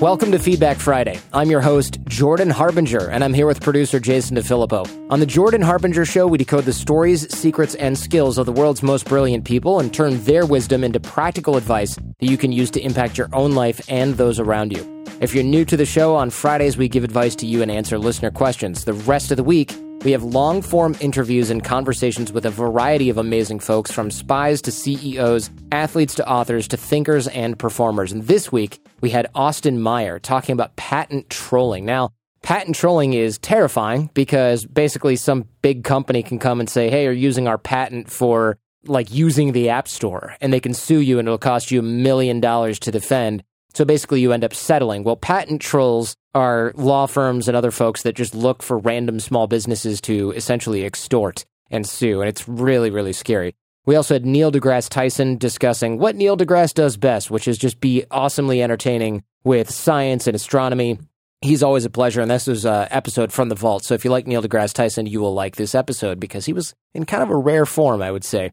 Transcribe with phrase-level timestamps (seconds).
[0.00, 1.20] Welcome to Feedback Friday.
[1.34, 5.10] I'm your host, Jordan Harbinger, and I'm here with producer Jason DeFillippo.
[5.10, 8.82] On the Jordan Harbinger Show, we decode the stories, secrets, and skills of the world's
[8.82, 12.80] most brilliant people and turn their wisdom into practical advice that you can use to
[12.80, 15.04] impact your own life and those around you.
[15.20, 17.98] If you're new to the show, on Fridays we give advice to you and answer
[17.98, 18.86] listener questions.
[18.86, 23.10] The rest of the week, we have long form interviews and conversations with a variety
[23.10, 28.12] of amazing folks from spies to CEOs, athletes to authors to thinkers and performers.
[28.12, 31.84] And this week, we had Austin Meyer talking about patent trolling.
[31.84, 37.04] Now, patent trolling is terrifying because basically some big company can come and say, hey,
[37.04, 41.18] you're using our patent for like using the App Store, and they can sue you
[41.18, 43.42] and it'll cost you a million dollars to defend.
[43.74, 45.04] So basically, you end up settling.
[45.04, 49.46] Well, patent trolls are law firms and other folks that just look for random small
[49.46, 52.20] businesses to essentially extort and sue.
[52.20, 53.54] And it's really, really scary.
[53.90, 57.80] We also had Neil deGrasse Tyson discussing what Neil deGrasse does best, which is just
[57.80, 61.00] be awesomely entertaining with science and astronomy.
[61.40, 63.82] He's always a pleasure, and this was an episode from the vault.
[63.82, 66.72] So if you like Neil deGrasse Tyson, you will like this episode because he was
[66.94, 68.52] in kind of a rare form, I would say.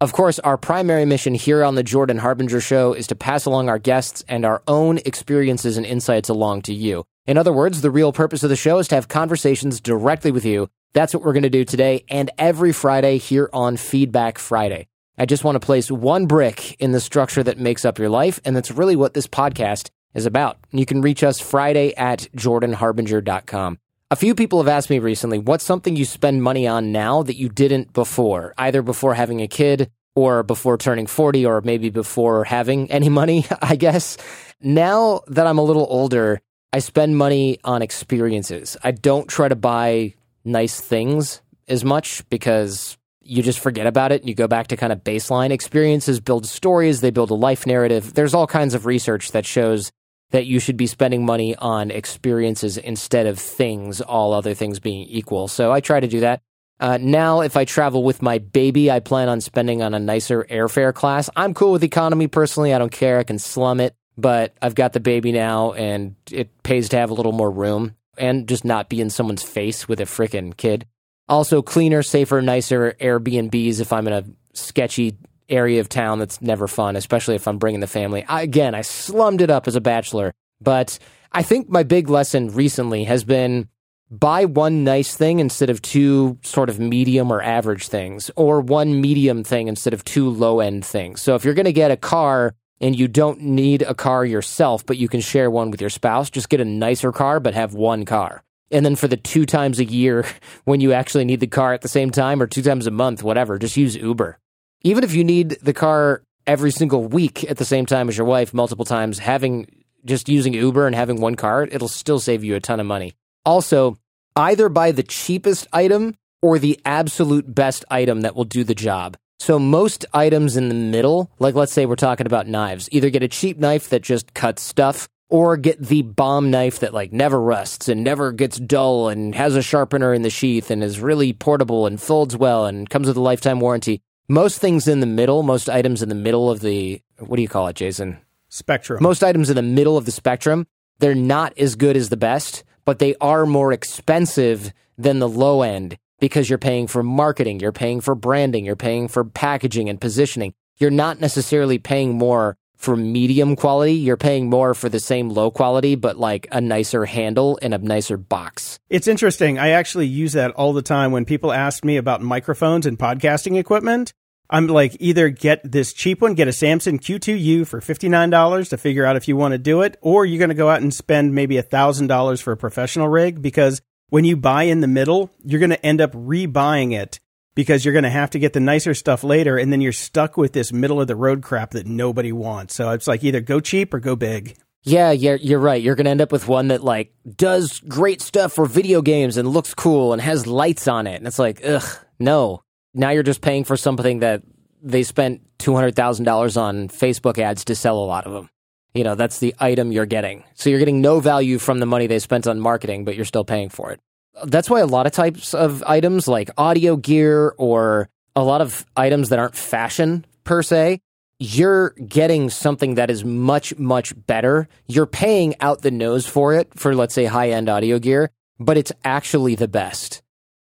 [0.00, 3.68] Of course, our primary mission here on the Jordan Harbinger Show is to pass along
[3.68, 7.04] our guests and our own experiences and insights along to you.
[7.24, 10.44] In other words, the real purpose of the show is to have conversations directly with
[10.44, 10.68] you.
[10.94, 14.88] That's what we're going to do today and every Friday here on Feedback Friday.
[15.16, 18.40] I just want to place one brick in the structure that makes up your life,
[18.44, 20.58] and that's really what this podcast is about.
[20.70, 23.78] You can reach us Friday at jordanharbinger.com.
[24.10, 27.36] A few people have asked me recently, what's something you spend money on now that
[27.36, 32.44] you didn't before, either before having a kid or before turning 40 or maybe before
[32.44, 34.18] having any money, I guess.
[34.60, 36.40] Now that I'm a little older,
[36.74, 38.76] I spend money on experiences.
[38.84, 44.20] I don't try to buy nice things as much because you just forget about it
[44.20, 47.66] and you go back to kind of baseline experiences build stories they build a life
[47.66, 49.92] narrative there's all kinds of research that shows
[50.32, 55.06] that you should be spending money on experiences instead of things, all other things being
[55.08, 55.46] equal.
[55.46, 56.40] So I try to do that.
[56.80, 60.44] Uh, now, if I travel with my baby, I plan on spending on a nicer
[60.50, 61.30] airfare class.
[61.36, 62.74] I'm cool with economy personally.
[62.74, 63.18] I don't care.
[63.18, 67.10] I can slum it, but I've got the baby now and it pays to have
[67.10, 70.86] a little more room and just not be in someone's face with a freaking kid.
[71.28, 74.24] Also, cleaner, safer, nicer Airbnbs if I'm in a
[74.54, 75.16] sketchy
[75.48, 78.24] area of town that's never fun, especially if I'm bringing the family.
[78.28, 80.98] I, again, I slummed it up as a bachelor, but
[81.30, 83.68] I think my big lesson recently has been
[84.10, 89.00] buy one nice thing instead of two sort of medium or average things, or one
[89.00, 91.22] medium thing instead of two low end things.
[91.22, 94.84] So if you're going to get a car and you don't need a car yourself,
[94.84, 97.72] but you can share one with your spouse, just get a nicer car, but have
[97.72, 98.42] one car.
[98.70, 100.26] And then for the two times a year
[100.64, 103.22] when you actually need the car at the same time or two times a month,
[103.22, 104.38] whatever, just use Uber
[104.82, 108.26] even if you need the car every single week at the same time as your
[108.26, 109.66] wife multiple times, having
[110.04, 113.14] just using Uber and having one car, it'll still save you a ton of money.
[113.44, 113.96] Also,
[114.34, 119.16] either buy the cheapest item or the absolute best item that will do the job.
[119.42, 123.24] So most items in the middle, like let's say we're talking about knives, either get
[123.24, 127.40] a cheap knife that just cuts stuff or get the bomb knife that like never
[127.40, 131.32] rusts and never gets dull and has a sharpener in the sheath and is really
[131.32, 135.42] portable and folds well and comes with a lifetime warranty most things in the middle,
[135.42, 138.18] most items in the middle of the what do you call it, Jason?
[138.48, 139.02] Spectrum.
[139.02, 140.68] Most items in the middle of the spectrum,
[141.00, 145.62] they're not as good as the best, but they are more expensive than the low
[145.62, 150.00] end because you're paying for marketing, you're paying for branding, you're paying for packaging and
[150.00, 150.54] positioning.
[150.78, 155.50] You're not necessarily paying more for medium quality, you're paying more for the same low
[155.50, 158.78] quality, but like a nicer handle and a nicer box.
[158.88, 159.58] It's interesting.
[159.58, 163.58] I actually use that all the time when people ask me about microphones and podcasting
[163.58, 164.12] equipment.
[164.48, 169.04] I'm like, either get this cheap one, get a Samson Q2U for $59 to figure
[169.04, 171.34] out if you want to do it, or you're going to go out and spend
[171.34, 173.82] maybe $1,000 for a professional rig because
[174.12, 177.18] when you buy in the middle, you're going to end up rebuying it
[177.54, 180.36] because you're going to have to get the nicer stuff later and then you're stuck
[180.36, 182.74] with this middle of the road crap that nobody wants.
[182.74, 184.54] So it's like either go cheap or go big.
[184.82, 185.80] Yeah, yeah, you're right.
[185.80, 189.38] You're going to end up with one that like does great stuff for video games
[189.38, 191.16] and looks cool and has lights on it.
[191.16, 192.60] And it's like, ugh, no.
[192.92, 194.42] Now you're just paying for something that
[194.82, 198.50] they spent $200,000 on Facebook ads to sell a lot of them.
[198.92, 200.44] You know, that's the item you're getting.
[200.54, 203.44] So you're getting no value from the money they spent on marketing, but you're still
[203.44, 204.00] paying for it
[204.44, 208.86] that's why a lot of types of items like audio gear or a lot of
[208.96, 211.00] items that aren't fashion per se,
[211.38, 214.68] you're getting something that is much, much better.
[214.86, 218.78] You're paying out the nose for it for, let's say, high end audio gear, but
[218.78, 220.22] it's actually the best.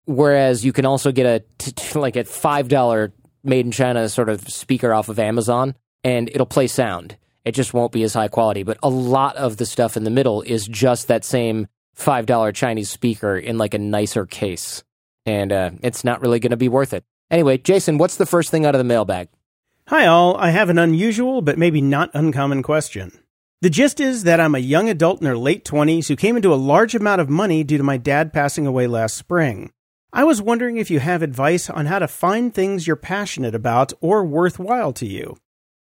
[0.06, 3.12] Whereas you can also get a t- t- like a $5
[3.44, 7.18] made in China sort of speaker off of Amazon and it'll play sound.
[7.46, 8.64] It just won't be as high quality.
[8.64, 12.90] But a lot of the stuff in the middle is just that same $5 Chinese
[12.90, 14.84] speaker in like a nicer case.
[15.26, 17.04] And uh, it's not really going to be worth it.
[17.32, 19.30] Anyway, Jason, what's the first thing out of the mailbag?
[19.88, 20.38] Hi, all.
[20.38, 23.20] I have an unusual but maybe not uncommon question.
[23.62, 26.54] The gist is that I'm a young adult in her late 20s who came into
[26.54, 29.72] a large amount of money due to my dad passing away last spring.
[30.12, 33.94] I was wondering if you have advice on how to find things you're passionate about
[34.02, 35.38] or worthwhile to you.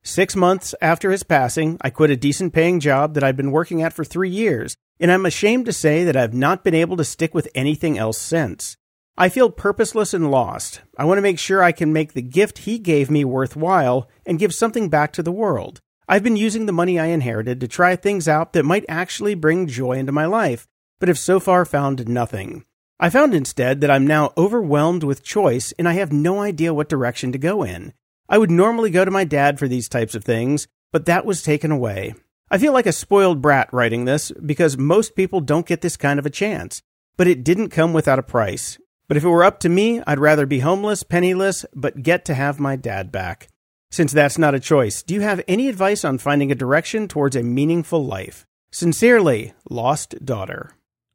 [0.03, 3.81] Six months after his passing, I quit a decent paying job that I'd been working
[3.81, 7.03] at for three years, and I'm ashamed to say that I've not been able to
[7.03, 8.77] stick with anything else since.
[9.17, 10.81] I feel purposeless and lost.
[10.97, 14.39] I want to make sure I can make the gift he gave me worthwhile and
[14.39, 15.81] give something back to the world.
[16.07, 19.67] I've been using the money I inherited to try things out that might actually bring
[19.67, 20.67] joy into my life,
[20.99, 22.65] but have so far found nothing.
[22.99, 26.89] I found instead that I'm now overwhelmed with choice and I have no idea what
[26.89, 27.93] direction to go in.
[28.27, 31.41] I would normally go to my dad for these types of things, but that was
[31.43, 32.15] taken away.
[32.51, 36.17] I feel like a spoiled brat writing this because most people don't get this kind
[36.17, 36.81] of a chance,
[37.15, 38.79] but it didn't come without a price.
[39.07, 42.33] But if it were up to me, I'd rather be homeless, penniless, but get to
[42.33, 43.49] have my dad back.
[43.91, 47.35] Since that's not a choice, do you have any advice on finding a direction towards
[47.35, 48.47] a meaningful life?
[48.71, 50.71] Sincerely, Lost Daughter.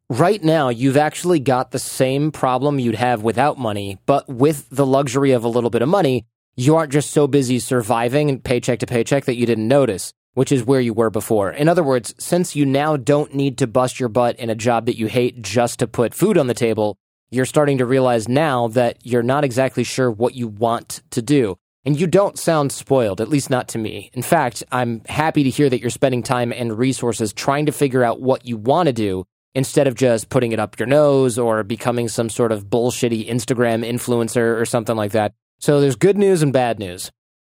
[0.09, 4.87] Right now, you've actually got the same problem you'd have without money, but with the
[4.87, 6.27] luxury of a little bit of money,
[6.57, 10.65] you aren't just so busy surviving paycheck to paycheck that you didn't notice, which is
[10.65, 11.51] where you were before.
[11.51, 14.87] In other words, since you now don't need to bust your butt in a job
[14.87, 16.97] that you hate just to put food on the table,
[17.31, 21.57] you're starting to realize now that you're not exactly sure what you want to do.
[21.87, 24.11] And you don't sound spoiled, at least not to me.
[24.15, 28.03] In fact, I'm happy to hear that you're spending time and resources trying to figure
[28.03, 31.63] out what you want to do instead of just putting it up your nose or
[31.63, 35.33] becoming some sort of bullshitty Instagram influencer or something like that.
[35.61, 37.11] So there's good news and bad news.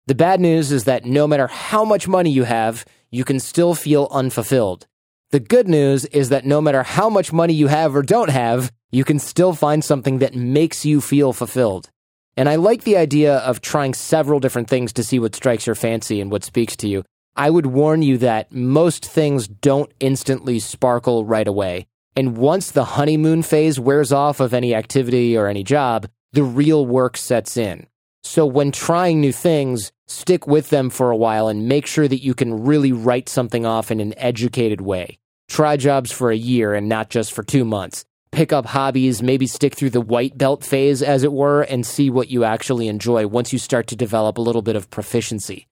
[0.07, 3.75] The bad news is that no matter how much money you have, you can still
[3.75, 4.87] feel unfulfilled.
[5.31, 8.71] The good news is that no matter how much money you have or don't have,
[8.89, 11.89] you can still find something that makes you feel fulfilled.
[12.37, 15.75] And I like the idea of trying several different things to see what strikes your
[15.75, 17.03] fancy and what speaks to you.
[17.35, 21.85] I would warn you that most things don't instantly sparkle right away.
[22.15, 26.85] And once the honeymoon phase wears off of any activity or any job, the real
[26.85, 27.87] work sets in.
[28.27, 32.23] So when trying new things, stick with them for a while and make sure that
[32.23, 35.17] you can really write something off in an educated way.
[35.47, 39.47] Try jobs for a year and not just for two months pick up hobbies, maybe
[39.47, 43.25] stick through the white belt phase, as it were, and see what you actually enjoy
[43.25, 45.67] once you start to develop a little bit of proficiency.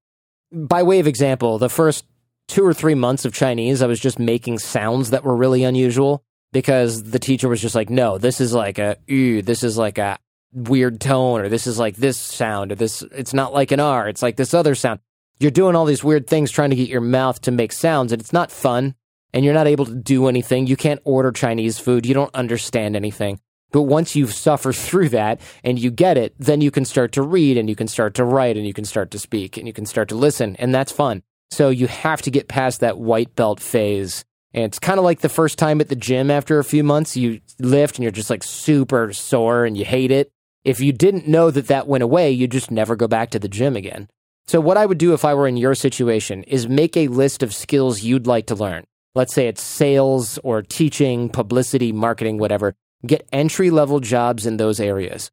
[0.51, 2.05] By way of example, the first
[2.47, 6.23] two or three months of Chinese, I was just making sounds that were really unusual
[6.53, 10.17] because the teacher was just like, no, this is like a, this is like a
[10.55, 14.07] weird tone, or this is like this sound, or this, it's not like an R,
[14.07, 14.99] it's like this other sound.
[15.39, 18.21] You're doing all these weird things trying to get your mouth to make sounds, and
[18.21, 18.95] it's not fun
[19.35, 20.65] and you're not able to do anything.
[20.65, 22.05] You can't order Chinese food.
[22.05, 23.41] You don't understand anything.
[23.71, 27.21] But once you've suffered through that and you get it, then you can start to
[27.21, 29.73] read and you can start to write and you can start to speak and you
[29.73, 30.55] can start to listen.
[30.55, 31.21] And that's fun.
[31.51, 34.23] So you have to get past that white belt phase.
[34.53, 37.17] And it's kind of like the first time at the gym after a few months,
[37.17, 40.31] you lift and you're just like super sore and you hate it.
[40.65, 43.47] If you didn't know that that went away, you'd just never go back to the
[43.47, 44.09] gym again.
[44.47, 47.41] So what I would do if I were in your situation is make a list
[47.41, 52.75] of skills you'd like to learn let's say it's sales or teaching, publicity, marketing, whatever,
[53.07, 55.31] get entry level jobs in those areas.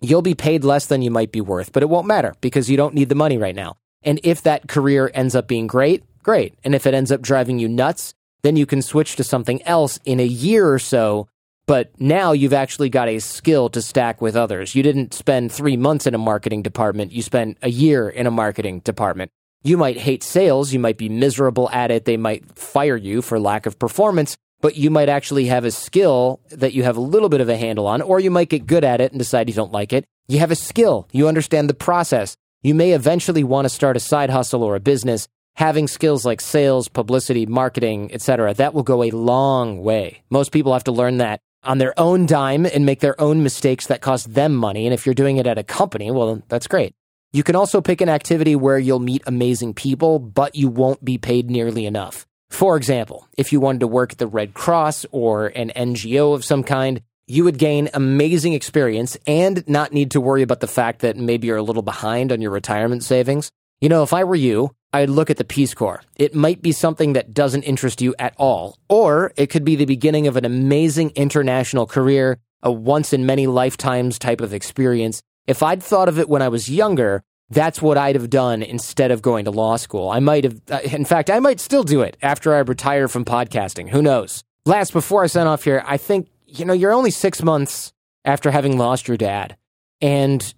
[0.00, 2.76] You'll be paid less than you might be worth, but it won't matter because you
[2.76, 3.76] don't need the money right now.
[4.02, 6.54] And if that career ends up being great, great.
[6.62, 9.98] And if it ends up driving you nuts, then you can switch to something else
[10.04, 11.26] in a year or so.
[11.66, 14.74] But now you've actually got a skill to stack with others.
[14.74, 17.12] You didn't spend three months in a marketing department.
[17.12, 19.30] You spent a year in a marketing department.
[19.62, 23.40] You might hate sales, you might be miserable at it, they might fire you for
[23.40, 27.30] lack of performance, but you might actually have a skill that you have a little
[27.30, 29.54] bit of a handle on, or you might get good at it and decide you
[29.54, 30.04] don't like it.
[30.28, 32.36] You have a skill, you understand the process.
[32.62, 35.28] You may eventually want to start a side hustle or a business.
[35.56, 40.24] Having skills like sales, publicity, marketing, etc., that will go a long way.
[40.28, 43.86] Most people have to learn that on their own dime and make their own mistakes
[43.86, 44.86] that cost them money.
[44.86, 46.94] And if you're doing it at a company, well, that's great.
[47.32, 51.18] You can also pick an activity where you'll meet amazing people, but you won't be
[51.18, 52.26] paid nearly enough.
[52.50, 56.44] For example, if you wanted to work at the Red Cross or an NGO of
[56.44, 61.00] some kind, you would gain amazing experience and not need to worry about the fact
[61.00, 63.50] that maybe you're a little behind on your retirement savings.
[63.80, 66.02] You know, if I were you, I'd look at the Peace Corps.
[66.16, 69.84] It might be something that doesn't interest you at all, or it could be the
[69.84, 75.62] beginning of an amazing international career, a once in many lifetimes type of experience if
[75.62, 79.22] I'd thought of it when I was younger, that's what I'd have done instead of
[79.22, 80.10] going to law school.
[80.10, 83.24] I might have, uh, in fact, I might still do it after I retire from
[83.24, 83.90] podcasting.
[83.90, 84.42] Who knows?
[84.64, 87.92] Last, before I sign off here, I think, you know, you're only six months
[88.24, 89.56] after having lost your dad.
[90.00, 90.54] And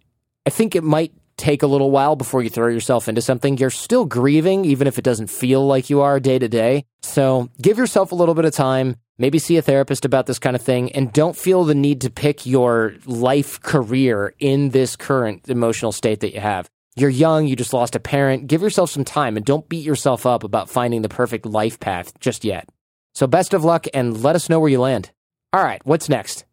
[0.47, 3.59] I think it might take a little while before you throw yourself into something.
[3.59, 6.85] You're still grieving, even if it doesn't feel like you are day to day.
[7.02, 8.97] So give yourself a little bit of time.
[9.19, 12.11] Maybe see a therapist about this kind of thing and don't feel the need to
[12.11, 16.69] pick your life career in this current emotional state that you have.
[16.97, 18.47] You're young, you just lost a parent.
[18.47, 22.19] Give yourself some time and don't beat yourself up about finding the perfect life path
[22.21, 22.69] just yet.
[23.14, 25.11] So, best of luck and let us know where you land.
[25.52, 26.46] All right, what's next?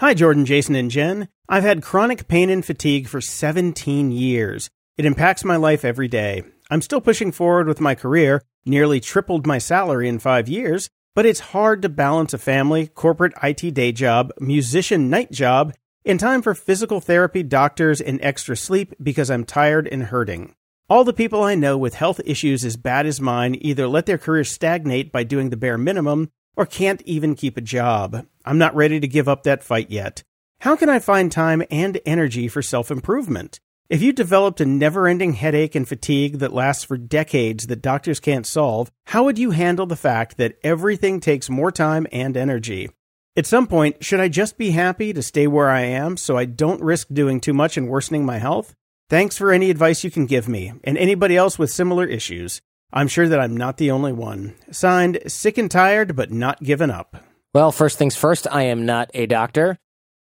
[0.00, 1.28] Hi, Jordan, Jason, and Jen.
[1.46, 4.70] I've had chronic pain and fatigue for 17 years.
[4.96, 6.42] It impacts my life every day.
[6.70, 11.26] I'm still pushing forward with my career, nearly tripled my salary in five years, but
[11.26, 16.40] it's hard to balance a family, corporate IT day job, musician night job, in time
[16.40, 20.54] for physical therapy, doctors, and extra sleep because I'm tired and hurting.
[20.88, 24.16] All the people I know with health issues as bad as mine either let their
[24.16, 28.26] careers stagnate by doing the bare minimum or can't even keep a job.
[28.44, 30.22] I'm not ready to give up that fight yet.
[30.60, 33.60] How can I find time and energy for self improvement?
[33.88, 38.20] If you developed a never ending headache and fatigue that lasts for decades that doctors
[38.20, 42.90] can't solve, how would you handle the fact that everything takes more time and energy?
[43.36, 46.44] At some point, should I just be happy to stay where I am so I
[46.44, 48.74] don't risk doing too much and worsening my health?
[49.08, 52.60] Thanks for any advice you can give me, and anybody else with similar issues.
[52.92, 54.54] I'm sure that I'm not the only one.
[54.70, 57.16] Signed, sick and tired, but not given up.
[57.54, 59.78] Well, first things first, I am not a doctor.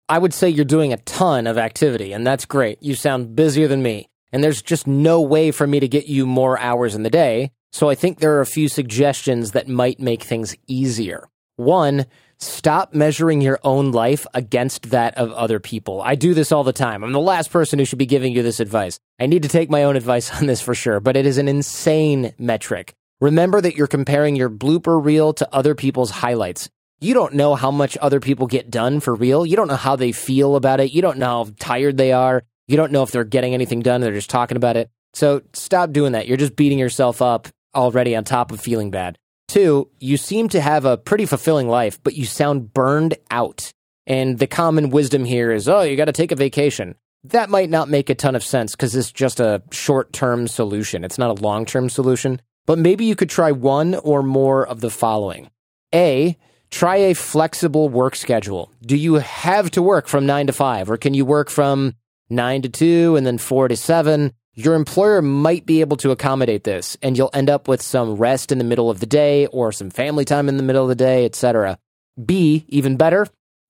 [0.08, 2.82] I would say you're doing a ton of activity, and that's great.
[2.82, 6.26] You sound busier than me, and there's just no way for me to get you
[6.26, 7.52] more hours in the day.
[7.72, 11.30] So I think there are a few suggestions that might make things easier.
[11.56, 12.06] One,
[12.40, 16.02] stop measuring your own life against that of other people.
[16.02, 17.04] I do this all the time.
[17.04, 19.00] I'm the last person who should be giving you this advice.
[19.20, 21.48] I need to take my own advice on this for sure, but it is an
[21.48, 22.94] insane metric.
[23.22, 26.70] Remember that you're comparing your blooper reel to other people's highlights.
[27.02, 29.46] You don't know how much other people get done for real.
[29.46, 30.92] You don't know how they feel about it.
[30.92, 32.44] You don't know how tired they are.
[32.68, 34.02] You don't know if they're getting anything done.
[34.02, 34.90] They're just talking about it.
[35.14, 36.28] So stop doing that.
[36.28, 39.18] You're just beating yourself up already on top of feeling bad.
[39.50, 43.74] Two, you seem to have a pretty fulfilling life, but you sound burned out.
[44.06, 46.94] And the common wisdom here is, oh, you got to take a vacation.
[47.24, 51.04] That might not make a ton of sense because it's just a short term solution.
[51.04, 52.42] It's not a long term solution.
[52.68, 55.50] But maybe you could try one or more of the following
[55.96, 56.38] A,
[56.70, 58.72] try a flexible work schedule.
[58.84, 61.96] Do you have to work from nine to five, or can you work from
[62.30, 64.34] nine to two and then four to seven?
[64.56, 68.52] Your employer might be able to accommodate this, and you'll end up with some rest
[68.52, 70.96] in the middle of the day or some family time in the middle of the
[70.96, 71.78] day, etc.
[72.24, 73.28] B, even better,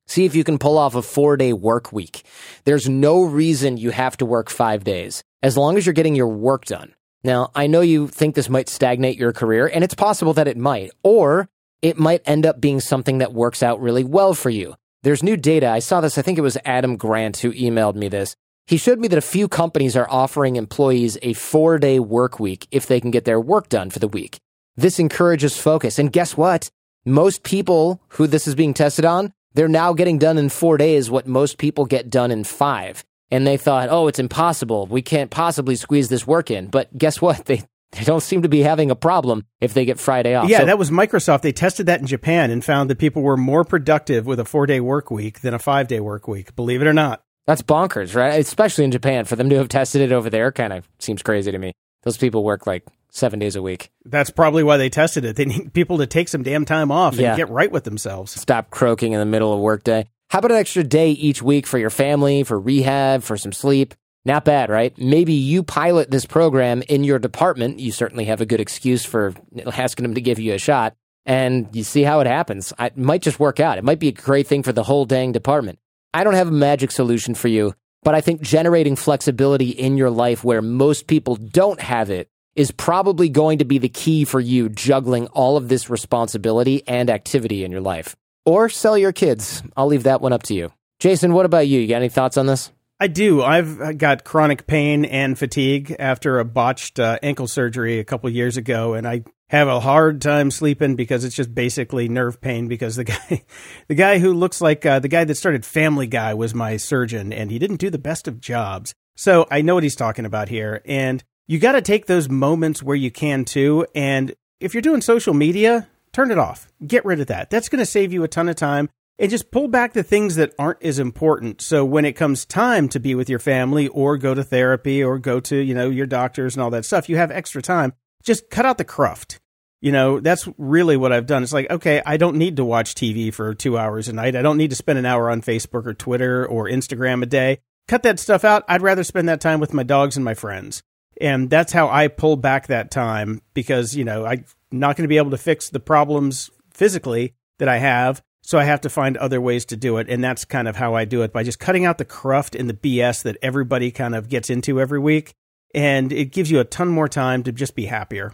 [0.08, 2.24] see if you can pull off a four day work week.
[2.64, 6.30] There's no reason you have to work five days, as long as you're getting your
[6.30, 6.96] work done.
[7.24, 10.58] Now, I know you think this might stagnate your career, and it's possible that it
[10.58, 11.50] might, or
[11.82, 14.76] it might end up being something that works out really well for you.
[15.04, 15.70] There's new data.
[15.70, 18.36] I saw this, I think it was Adam Grant who emailed me this,
[18.70, 22.68] he showed me that a few companies are offering employees a four day work week
[22.70, 24.38] if they can get their work done for the week.
[24.78, 25.98] This encourages focus.
[25.98, 26.70] And guess what?
[27.04, 31.10] Most people who this is being tested on, they're now getting done in four days
[31.10, 33.04] what most people get done in five.
[33.32, 34.86] And they thought, oh, it's impossible.
[34.86, 36.68] We can't possibly squeeze this work in.
[36.68, 37.50] But guess what?
[37.92, 40.48] They, they don't seem to be having a problem if they get Friday off.
[40.48, 41.42] Yeah, so, that was Microsoft.
[41.42, 44.68] They tested that in Japan and found that people were more productive with a four
[44.68, 47.24] day work week than a five day work week, believe it or not.
[47.50, 48.40] That's bonkers, right?
[48.40, 49.26] Especially in Japan.
[49.26, 51.74] For them to have tested it over there kind of seems crazy to me.
[52.04, 53.90] Those people work like seven days a week.
[54.06, 55.36] That's probably why they tested it.
[55.36, 58.40] They need people to take some damn time off and get right with themselves.
[58.40, 60.08] Stop croaking in the middle of workday.
[60.30, 63.96] How about an extra day each week for your family, for rehab, for some sleep?
[64.26, 64.96] Not bad, right?
[65.00, 67.80] Maybe you pilot this program in your department.
[67.80, 69.34] You certainly have a good excuse for
[69.74, 70.94] asking them to give you a shot,
[71.26, 72.74] and you see how it happens.
[72.78, 73.80] It might just work out.
[73.80, 75.80] It might be a great thing for the whole dang department.
[76.14, 80.10] I don't have a magic solution for you, but I think generating flexibility in your
[80.10, 84.40] life where most people don't have it is probably going to be the key for
[84.40, 88.16] you juggling all of this responsibility and activity in your life.
[88.44, 89.62] Or sell your kids.
[89.78, 90.74] I'll leave that one up to you.
[91.00, 91.80] Jason, what about you?
[91.80, 92.72] You got any thoughts on this?
[93.00, 93.42] I do.
[93.42, 98.58] I've got chronic pain and fatigue after a botched uh, ankle surgery a couple years
[98.58, 102.96] ago, and I have a hard time sleeping because it's just basically nerve pain because
[102.96, 103.44] the guy
[103.88, 107.34] the guy who looks like uh, the guy that started Family Guy was my surgeon
[107.34, 108.94] and he didn't do the best of jobs.
[109.16, 112.84] So I know what he's talking about here and you got to take those moments
[112.84, 116.68] where you can too and if you're doing social media, turn it off.
[116.86, 117.50] Get rid of that.
[117.50, 118.90] That's going to save you a ton of time.
[119.20, 121.62] And just pull back the things that aren't as important.
[121.62, 125.20] So when it comes time to be with your family or go to therapy or
[125.20, 127.94] go to, you know, your doctors and all that stuff, you have extra time.
[128.24, 129.40] Just cut out the cruft.
[129.82, 131.44] You know, that's really what I've done.
[131.44, 134.36] It's like, okay, I don't need to watch TV for two hours a night.
[134.36, 137.60] I don't need to spend an hour on Facebook or Twitter or Instagram a day.
[137.88, 138.64] Cut that stuff out.
[138.68, 140.82] I'd rather spend that time with my dogs and my friends.
[141.20, 145.10] And that's how I pull back that time because, you know, I'm not going to
[145.10, 149.16] be able to fix the problems physically that I have so I have to find
[149.18, 150.10] other ways to do it.
[150.10, 152.68] And that's kind of how I do it by just cutting out the cruft and
[152.68, 155.36] the BS that everybody kind of gets into every week.
[155.76, 158.34] And it gives you a ton more time to just be happier.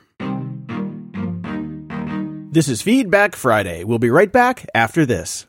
[2.49, 3.83] This is Feedback Friday.
[3.83, 5.47] We'll be right back after this.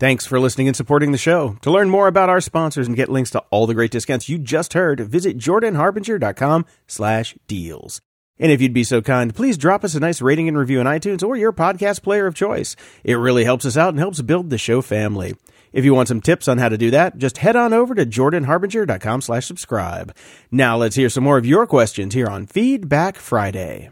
[0.00, 1.56] Thanks for listening and supporting the show.
[1.62, 4.36] To learn more about our sponsors and get links to all the great discounts you
[4.36, 8.00] just heard, visit jordanharbinger.com slash deals.
[8.42, 10.86] And if you'd be so kind, please drop us a nice rating and review on
[10.86, 12.74] iTunes or your podcast player of choice.
[13.04, 15.36] It really helps us out and helps build the show family.
[15.72, 18.04] If you want some tips on how to do that, just head on over to
[18.04, 20.12] jordanharbinger.com slash subscribe.
[20.50, 23.90] Now let's hear some more of your questions here on Feedback Friday.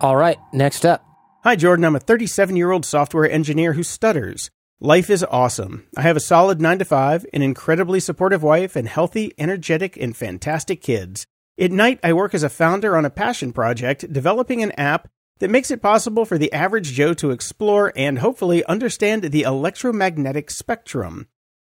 [0.00, 1.04] All right, next up.
[1.42, 1.84] Hi, Jordan.
[1.84, 4.50] I'm a 37 year old software engineer who stutters.
[4.80, 5.86] Life is awesome.
[5.98, 10.16] I have a solid 9 to 5, an incredibly supportive wife, and healthy, energetic, and
[10.16, 11.26] fantastic kids.
[11.56, 15.08] At night, I work as a founder on a passion project developing an app
[15.38, 20.50] that makes it possible for the average Joe to explore and hopefully understand the electromagnetic
[20.50, 21.28] spectrum.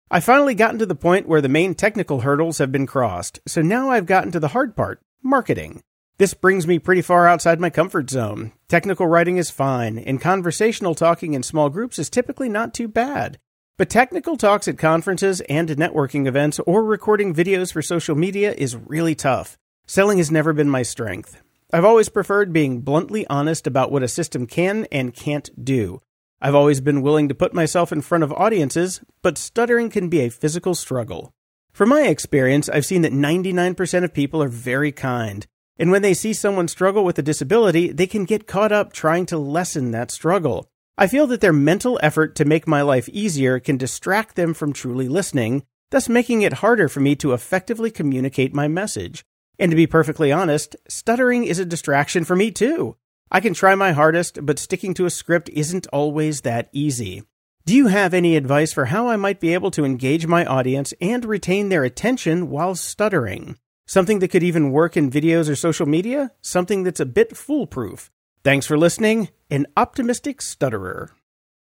[0.10, 3.62] I finally gotten to the point where the main technical hurdles have been crossed, so
[3.62, 5.84] now I've gotten to the hard part marketing.
[6.18, 8.54] This brings me pretty far outside my comfort zone.
[8.68, 13.38] Technical writing is fine, and conversational talking in small groups is typically not too bad.
[13.78, 18.76] But technical talks at conferences and networking events or recording videos for social media is
[18.76, 19.60] really tough.
[19.88, 21.40] Selling has never been my strength.
[21.72, 26.02] I've always preferred being bluntly honest about what a system can and can't do.
[26.42, 30.22] I've always been willing to put myself in front of audiences, but stuttering can be
[30.22, 31.34] a physical struggle.
[31.72, 35.46] From my experience, I've seen that 99% of people are very kind.
[35.78, 39.28] And when they see someone struggle with a disability, they can get caught up trying
[39.28, 40.68] to lessen that struggle.
[40.98, 44.74] I feel that their mental effort to make my life easier can distract them from
[44.74, 49.24] truly listening, thus making it harder for me to effectively communicate my message.
[49.60, 52.98] And to be perfectly honest, stuttering is a distraction for me too.
[53.32, 57.24] I can try my hardest, but sticking to a script isn't always that easy.
[57.66, 60.94] Do you have any advice for how I might be able to engage my audience
[61.02, 63.58] and retain their attention while stuttering?
[63.88, 66.32] Something that could even work in videos or social media?
[66.42, 68.12] Something that's a bit foolproof?
[68.44, 69.30] Thanks for listening.
[69.50, 71.12] An optimistic stutterer.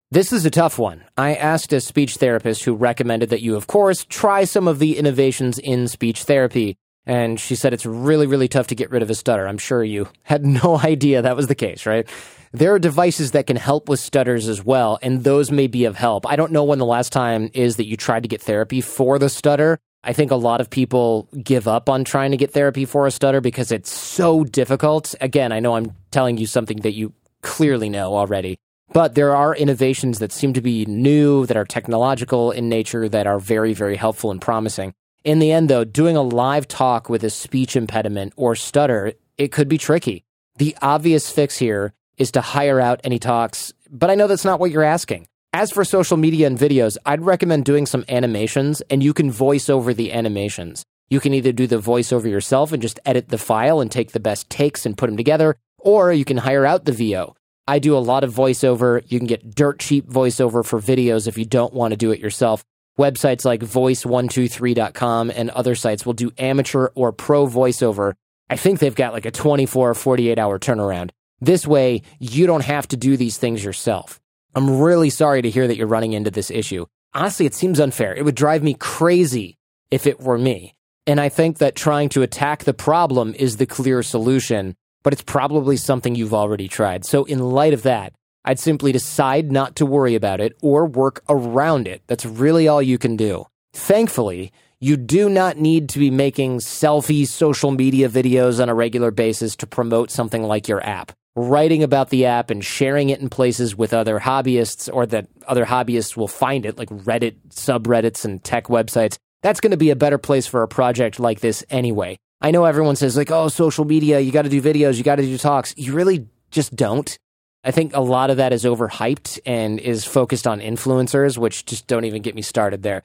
[0.09, 1.03] This is a tough one.
[1.17, 4.97] I asked a speech therapist who recommended that you, of course, try some of the
[4.97, 6.77] innovations in speech therapy.
[7.05, 9.47] And she said it's really, really tough to get rid of a stutter.
[9.47, 12.07] I'm sure you had no idea that was the case, right?
[12.51, 15.95] There are devices that can help with stutters as well, and those may be of
[15.95, 16.27] help.
[16.29, 19.17] I don't know when the last time is that you tried to get therapy for
[19.17, 19.79] the stutter.
[20.03, 23.11] I think a lot of people give up on trying to get therapy for a
[23.11, 25.15] stutter because it's so difficult.
[25.19, 28.57] Again, I know I'm telling you something that you clearly know already,
[28.91, 33.25] but there are innovations that seem to be new, that are technological in nature, that
[33.25, 34.93] are very, very helpful and promising.
[35.23, 39.53] In the end, though, doing a live talk with a speech impediment or stutter, it
[39.53, 40.25] could be tricky.
[40.57, 44.59] The obvious fix here is to hire out any talks, but I know that's not
[44.59, 45.27] what you're asking.
[45.53, 49.69] As for social media and videos, I'd recommend doing some animations and you can voice
[49.69, 50.83] over the animations.
[51.09, 54.19] You can either do the voiceover yourself and just edit the file and take the
[54.19, 57.33] best takes and put them together, or you can hire out the VO.
[57.65, 59.09] I do a lot of voiceover.
[59.09, 62.19] You can get dirt cheap voiceover for videos if you don't want to do it
[62.19, 62.65] yourself.
[62.97, 68.13] Websites like voice123.com and other sites will do amateur or pro voiceover.
[68.49, 71.09] I think they've got like a 24 or 48 hour turnaround.
[71.41, 74.21] This way, you don't have to do these things yourself.
[74.55, 76.85] I'm really sorry to hear that you're running into this issue.
[77.15, 78.13] Honestly, it seems unfair.
[78.13, 79.57] It would drive me crazy
[79.89, 80.75] if it were me.
[81.07, 85.23] And I think that trying to attack the problem is the clear solution, but it's
[85.23, 87.05] probably something you've already tried.
[87.05, 88.13] So, in light of that,
[88.45, 92.03] I'd simply decide not to worry about it or work around it.
[92.07, 93.45] That's really all you can do.
[93.73, 99.11] Thankfully, you do not need to be making selfie social media videos on a regular
[99.11, 101.13] basis to promote something like your app.
[101.35, 105.65] Writing about the app and sharing it in places with other hobbyists or that other
[105.65, 109.95] hobbyists will find it, like Reddit subreddits and tech websites, that's going to be a
[109.95, 112.17] better place for a project like this anyway.
[112.41, 115.15] I know everyone says, like, oh, social media, you got to do videos, you got
[115.15, 115.73] to do talks.
[115.77, 117.17] You really just don't.
[117.63, 121.87] I think a lot of that is overhyped and is focused on influencers, which just
[121.87, 123.03] don't even get me started there.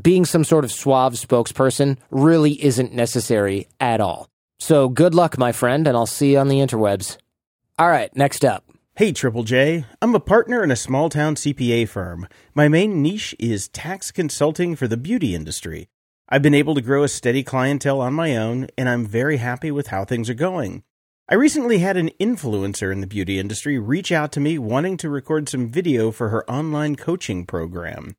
[0.00, 4.28] Being some sort of suave spokesperson really isn't necessary at all.
[4.58, 7.18] So good luck, my friend, and I'll see you on the interwebs.
[7.78, 8.64] All right, next up.
[8.96, 9.84] Hey, Triple J.
[10.02, 12.26] I'm a partner in a small town CPA firm.
[12.54, 15.88] My main niche is tax consulting for the beauty industry.
[16.28, 19.70] I've been able to grow a steady clientele on my own, and I'm very happy
[19.70, 20.82] with how things are going.
[21.30, 25.10] I recently had an influencer in the beauty industry reach out to me wanting to
[25.10, 28.16] record some video for her online coaching program.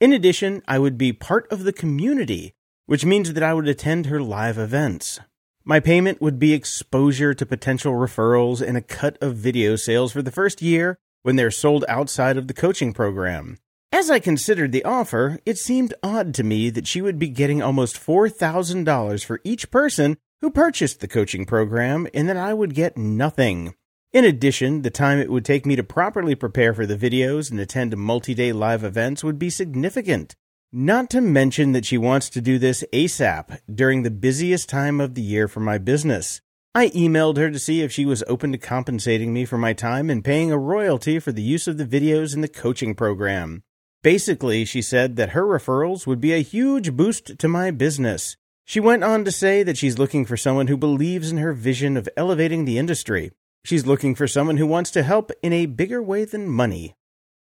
[0.00, 2.54] In addition, I would be part of the community,
[2.86, 5.18] which means that I would attend her live events.
[5.64, 10.22] My payment would be exposure to potential referrals and a cut of video sales for
[10.22, 13.58] the first year when they're sold outside of the coaching program.
[13.90, 17.60] As I considered the offer, it seemed odd to me that she would be getting
[17.60, 22.98] almost $4,000 for each person who purchased the coaching program and that I would get
[22.98, 23.74] nothing.
[24.12, 27.58] In addition, the time it would take me to properly prepare for the videos and
[27.58, 30.34] attend multi day live events would be significant.
[30.72, 35.14] Not to mention that she wants to do this ASAP during the busiest time of
[35.14, 36.40] the year for my business.
[36.74, 40.10] I emailed her to see if she was open to compensating me for my time
[40.10, 43.62] and paying a royalty for the use of the videos in the coaching program.
[44.02, 48.36] Basically, she said that her referrals would be a huge boost to my business.
[48.64, 51.96] She went on to say that she's looking for someone who believes in her vision
[51.96, 53.32] of elevating the industry.
[53.64, 56.94] She's looking for someone who wants to help in a bigger way than money.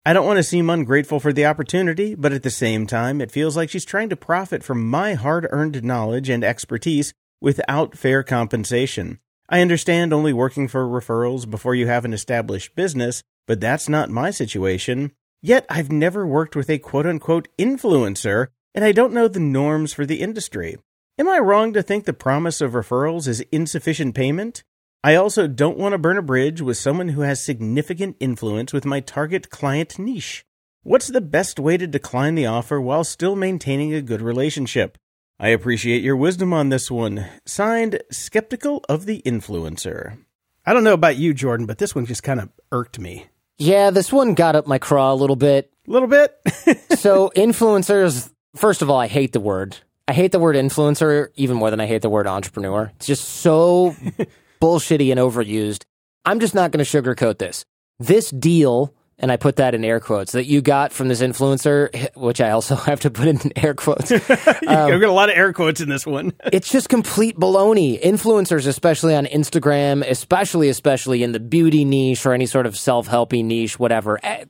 [0.04, 3.30] I don't want to seem ungrateful for the opportunity, but at the same time, it
[3.30, 8.22] feels like she's trying to profit from my hard earned knowledge and expertise without fair
[8.22, 9.18] compensation.
[9.48, 14.09] I understand only working for referrals before you have an established business, but that's not
[14.09, 15.12] my situation.
[15.42, 19.92] Yet I've never worked with a quote unquote influencer, and I don't know the norms
[19.92, 20.76] for the industry.
[21.20, 24.64] Am I wrong to think the promise of referrals is insufficient payment?
[25.04, 28.87] I also don't want to burn a bridge with someone who has significant influence with
[28.87, 30.46] my target client niche.
[30.83, 34.96] What's the best way to decline the offer while still maintaining a good relationship?
[35.38, 37.26] I appreciate your wisdom on this one.
[37.44, 40.16] Signed, Skeptical of the Influencer.
[40.64, 43.26] I don't know about you, Jordan, but this one just kind of irked me.
[43.59, 45.70] Yeah, this one got up my craw a little bit.
[45.87, 46.35] A little bit?
[46.98, 49.76] so, influencers, first of all, I hate the word.
[50.11, 52.90] I hate the word influencer even more than I hate the word entrepreneur.
[52.96, 53.94] It's just so
[54.61, 55.85] bullshitty and overused.
[56.25, 57.64] I'm just not going to sugarcoat this.
[58.01, 62.12] This deal, and I put that in air quotes, that you got from this influencer,
[62.16, 64.11] which I also have to put in air quotes.
[64.11, 66.33] um, I've got a lot of air quotes in this one.
[66.53, 68.03] it's just complete baloney.
[68.03, 73.44] Influencers, especially on Instagram, especially, especially in the beauty niche or any sort of self-helpy
[73.44, 74.18] niche, whatever.
[74.25, 74.46] Eh,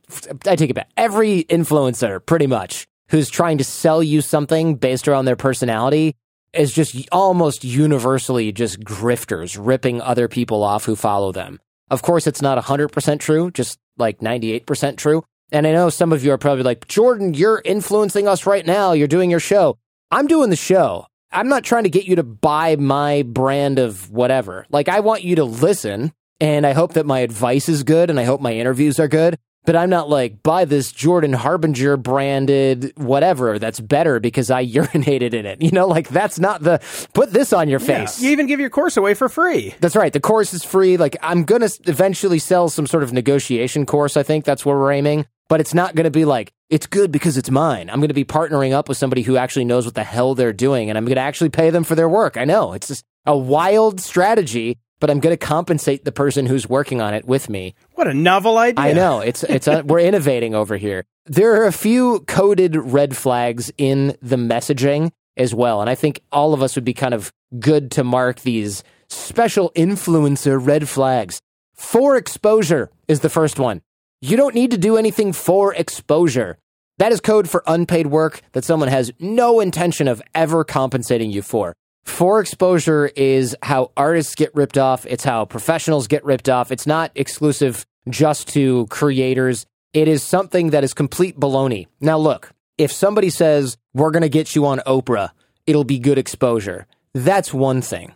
[0.46, 0.88] I take it back.
[0.96, 6.14] Every influencer, pretty much, who's trying to sell you something based around their personality
[6.52, 11.60] is just almost universally just grifters ripping other people off who follow them.
[11.90, 15.24] Of course, it's not 100% true, just like 98% true.
[15.52, 18.92] And I know some of you are probably like, Jordan, you're influencing us right now.
[18.92, 19.76] You're doing your show.
[20.12, 21.06] I'm doing the show.
[21.32, 24.66] I'm not trying to get you to buy my brand of whatever.
[24.70, 28.18] Like, I want you to listen, and I hope that my advice is good, and
[28.18, 32.92] I hope my interviews are good but I'm not like buy this Jordan Harbinger branded
[32.96, 35.62] whatever that's better because I urinated in it.
[35.62, 36.80] You know, like that's not the
[37.14, 38.20] put this on your face.
[38.20, 39.74] Yeah, you even give your course away for free.
[39.80, 40.12] That's right.
[40.12, 40.96] The course is free.
[40.96, 44.16] Like I'm going to eventually sell some sort of negotiation course.
[44.16, 47.10] I think that's where we're aiming, but it's not going to be like it's good
[47.10, 47.90] because it's mine.
[47.90, 50.52] I'm going to be partnering up with somebody who actually knows what the hell they're
[50.52, 52.36] doing and I'm going to actually pay them for their work.
[52.36, 56.68] I know it's just a wild strategy but I'm going to compensate the person who's
[56.68, 57.74] working on it with me.
[57.94, 58.84] What a novel idea!
[58.84, 61.04] I know it's it's a, we're innovating over here.
[61.26, 66.20] There are a few coded red flags in the messaging as well, and I think
[66.30, 71.40] all of us would be kind of good to mark these special influencer red flags.
[71.74, 73.80] For exposure is the first one.
[74.20, 76.58] You don't need to do anything for exposure.
[76.98, 81.40] That is code for unpaid work that someone has no intention of ever compensating you
[81.40, 81.74] for.
[82.10, 85.06] For exposure is how artists get ripped off.
[85.06, 86.70] It's how professionals get ripped off.
[86.70, 89.64] It's not exclusive just to creators.
[89.94, 91.86] It is something that is complete baloney.
[91.98, 95.30] Now, look, if somebody says, we're going to get you on Oprah,
[95.66, 96.86] it'll be good exposure.
[97.14, 98.12] That's one thing,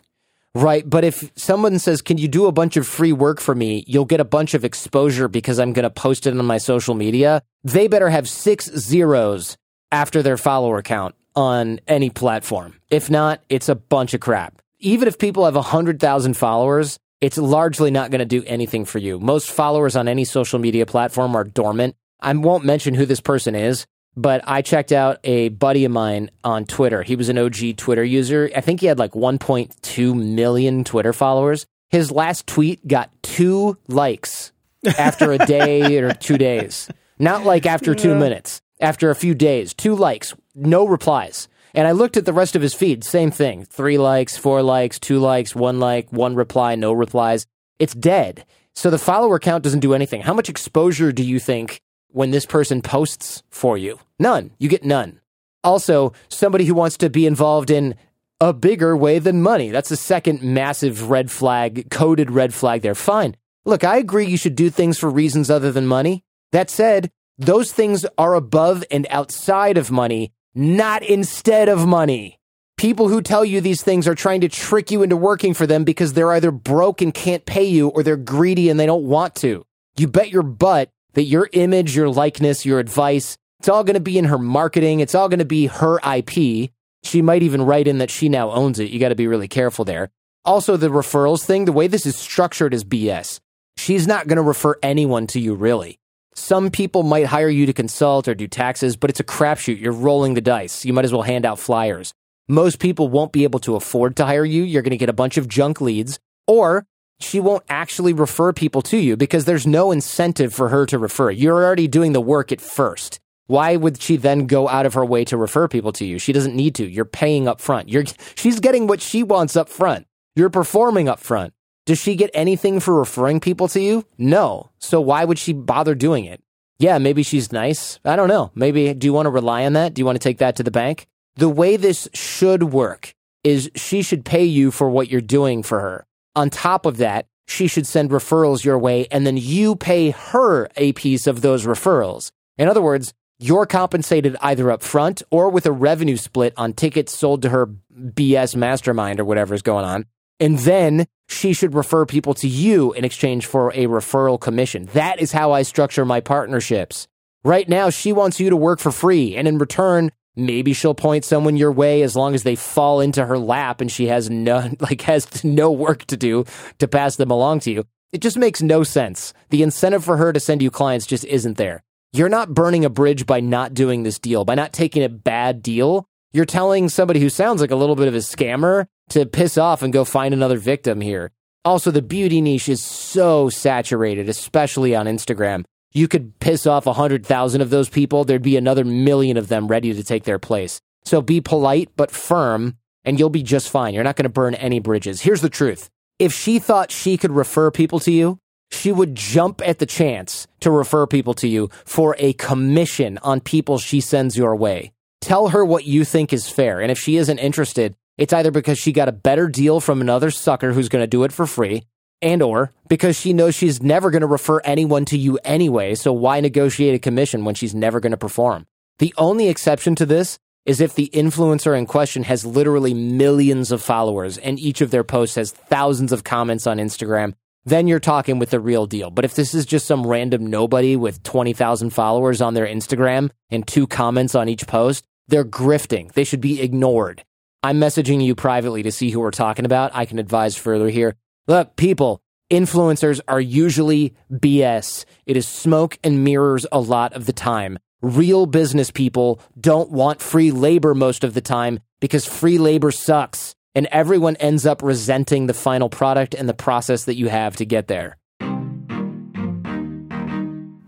[0.54, 0.88] right?
[0.88, 3.84] But if someone says, can you do a bunch of free work for me?
[3.86, 6.94] You'll get a bunch of exposure because I'm going to post it on my social
[6.94, 7.42] media.
[7.62, 9.56] They better have six zeros
[9.90, 12.80] after their follower count on any platform.
[12.90, 14.60] If not, it's a bunch of crap.
[14.78, 19.18] Even if people have 100,000 followers, it's largely not going to do anything for you.
[19.18, 21.96] Most followers on any social media platform are dormant.
[22.20, 26.30] I won't mention who this person is, but I checked out a buddy of mine
[26.42, 27.02] on Twitter.
[27.02, 28.50] He was an OG Twitter user.
[28.54, 31.66] I think he had like 1.2 million Twitter followers.
[31.90, 34.52] His last tweet got two likes
[34.98, 36.88] after a day or two days.
[37.18, 41.48] Not like after two minutes after a few days, two likes, no replies.
[41.74, 43.64] And I looked at the rest of his feed, same thing.
[43.64, 47.46] Three likes, four likes, two likes, one like, one reply, no replies.
[47.78, 48.44] it's dead.
[48.76, 50.22] So the follower count doesn't do anything.
[50.22, 53.98] How much exposure do you think when this person posts for you?
[54.18, 54.52] None.
[54.58, 55.20] You get none.
[55.62, 57.94] Also, somebody who wants to be involved in
[58.40, 59.70] a bigger way than money.
[59.70, 62.94] That's the second massive red flag, coded red flag there.
[62.94, 63.36] Fine.
[63.64, 66.22] Look, I agree you should do things for reasons other than money.
[66.52, 72.38] That said, those things are above and outside of money, not instead of money.
[72.76, 75.84] People who tell you these things are trying to trick you into working for them
[75.84, 79.34] because they're either broke and can't pay you or they're greedy and they don't want
[79.36, 79.64] to.
[79.96, 84.00] You bet your butt that your image, your likeness, your advice, it's all going to
[84.00, 85.00] be in her marketing.
[85.00, 86.70] It's all going to be her IP.
[87.02, 88.90] She might even write in that she now owns it.
[88.90, 90.10] You got to be really careful there.
[90.44, 93.40] Also, the referrals thing, the way this is structured is BS.
[93.76, 95.98] She's not going to refer anyone to you, really.
[96.36, 99.80] Some people might hire you to consult or do taxes, but it's a crapshoot.
[99.80, 100.84] You're rolling the dice.
[100.84, 102.12] You might as well hand out flyers.
[102.48, 104.64] Most people won't be able to afford to hire you.
[104.64, 106.86] You're going to get a bunch of junk leads, or
[107.20, 111.30] she won't actually refer people to you because there's no incentive for her to refer.
[111.30, 113.20] You're already doing the work at first.
[113.46, 116.18] Why would she then go out of her way to refer people to you?
[116.18, 116.86] She doesn't need to.
[116.86, 117.88] You're paying up front.
[117.88, 120.06] You're, she's getting what she wants up front.
[120.34, 121.53] You're performing up front.
[121.86, 124.06] Does she get anything for referring people to you?
[124.16, 124.70] No.
[124.78, 126.42] So why would she bother doing it?
[126.78, 128.00] Yeah, maybe she's nice.
[128.04, 128.50] I don't know.
[128.54, 129.94] Maybe do you want to rely on that?
[129.94, 131.06] Do you want to take that to the bank?
[131.36, 135.80] The way this should work is she should pay you for what you're doing for
[135.80, 136.06] her.
[136.34, 140.68] On top of that, she should send referrals your way and then you pay her
[140.76, 142.30] a piece of those referrals.
[142.56, 147.16] In other words, you're compensated either up front or with a revenue split on tickets
[147.16, 150.06] sold to her BS mastermind or whatever is going on.
[150.40, 154.86] And then she should refer people to you in exchange for a referral commission.
[154.92, 157.08] That is how I structure my partnerships.
[157.44, 159.36] Right now, she wants you to work for free.
[159.36, 163.24] And in return, maybe she'll point someone your way as long as they fall into
[163.24, 166.44] her lap and she has no, like, has no work to do
[166.78, 167.84] to pass them along to you.
[168.12, 169.34] It just makes no sense.
[169.50, 171.82] The incentive for her to send you clients just isn't there.
[172.12, 175.62] You're not burning a bridge by not doing this deal, by not taking a bad
[175.62, 176.06] deal.
[176.32, 179.82] You're telling somebody who sounds like a little bit of a scammer to piss off
[179.82, 181.30] and go find another victim here.
[181.64, 185.64] Also, the beauty niche is so saturated, especially on Instagram.
[185.92, 189.94] You could piss off 100,000 of those people, there'd be another million of them ready
[189.94, 190.80] to take their place.
[191.04, 193.94] So be polite but firm, and you'll be just fine.
[193.94, 195.20] You're not going to burn any bridges.
[195.20, 195.88] Here's the truth
[196.18, 198.38] if she thought she could refer people to you,
[198.70, 203.40] she would jump at the chance to refer people to you for a commission on
[203.40, 204.92] people she sends your way.
[205.20, 206.80] Tell her what you think is fair.
[206.80, 210.30] And if she isn't interested, it's either because she got a better deal from another
[210.30, 211.84] sucker who's going to do it for free
[212.22, 216.12] and or because she knows she's never going to refer anyone to you anyway, so
[216.12, 218.66] why negotiate a commission when she's never going to perform?
[218.98, 223.82] The only exception to this is if the influencer in question has literally millions of
[223.82, 227.34] followers and each of their posts has thousands of comments on Instagram,
[227.66, 229.10] then you're talking with the real deal.
[229.10, 233.66] But if this is just some random nobody with 20,000 followers on their Instagram and
[233.66, 236.12] two comments on each post, they're grifting.
[236.12, 237.24] They should be ignored.
[237.64, 239.92] I'm messaging you privately to see who we're talking about.
[239.94, 241.16] I can advise further here.
[241.48, 245.06] Look, people, influencers are usually BS.
[245.24, 247.78] It is smoke and mirrors a lot of the time.
[248.02, 253.54] Real business people don't want free labor most of the time because free labor sucks
[253.74, 257.64] and everyone ends up resenting the final product and the process that you have to
[257.64, 258.18] get there.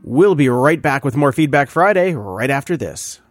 [0.05, 3.23] We'll be right back with more Feedback Friday right after this.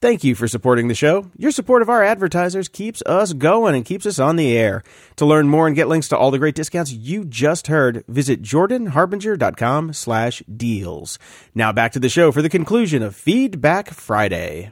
[0.00, 1.28] Thank you for supporting the show.
[1.36, 4.84] Your support of our advertisers keeps us going and keeps us on the air.
[5.16, 8.40] To learn more and get links to all the great discounts you just heard, visit
[8.40, 11.18] jordanharbinger.com slash deals.
[11.52, 14.70] Now back to the show for the conclusion of Feedback Friday.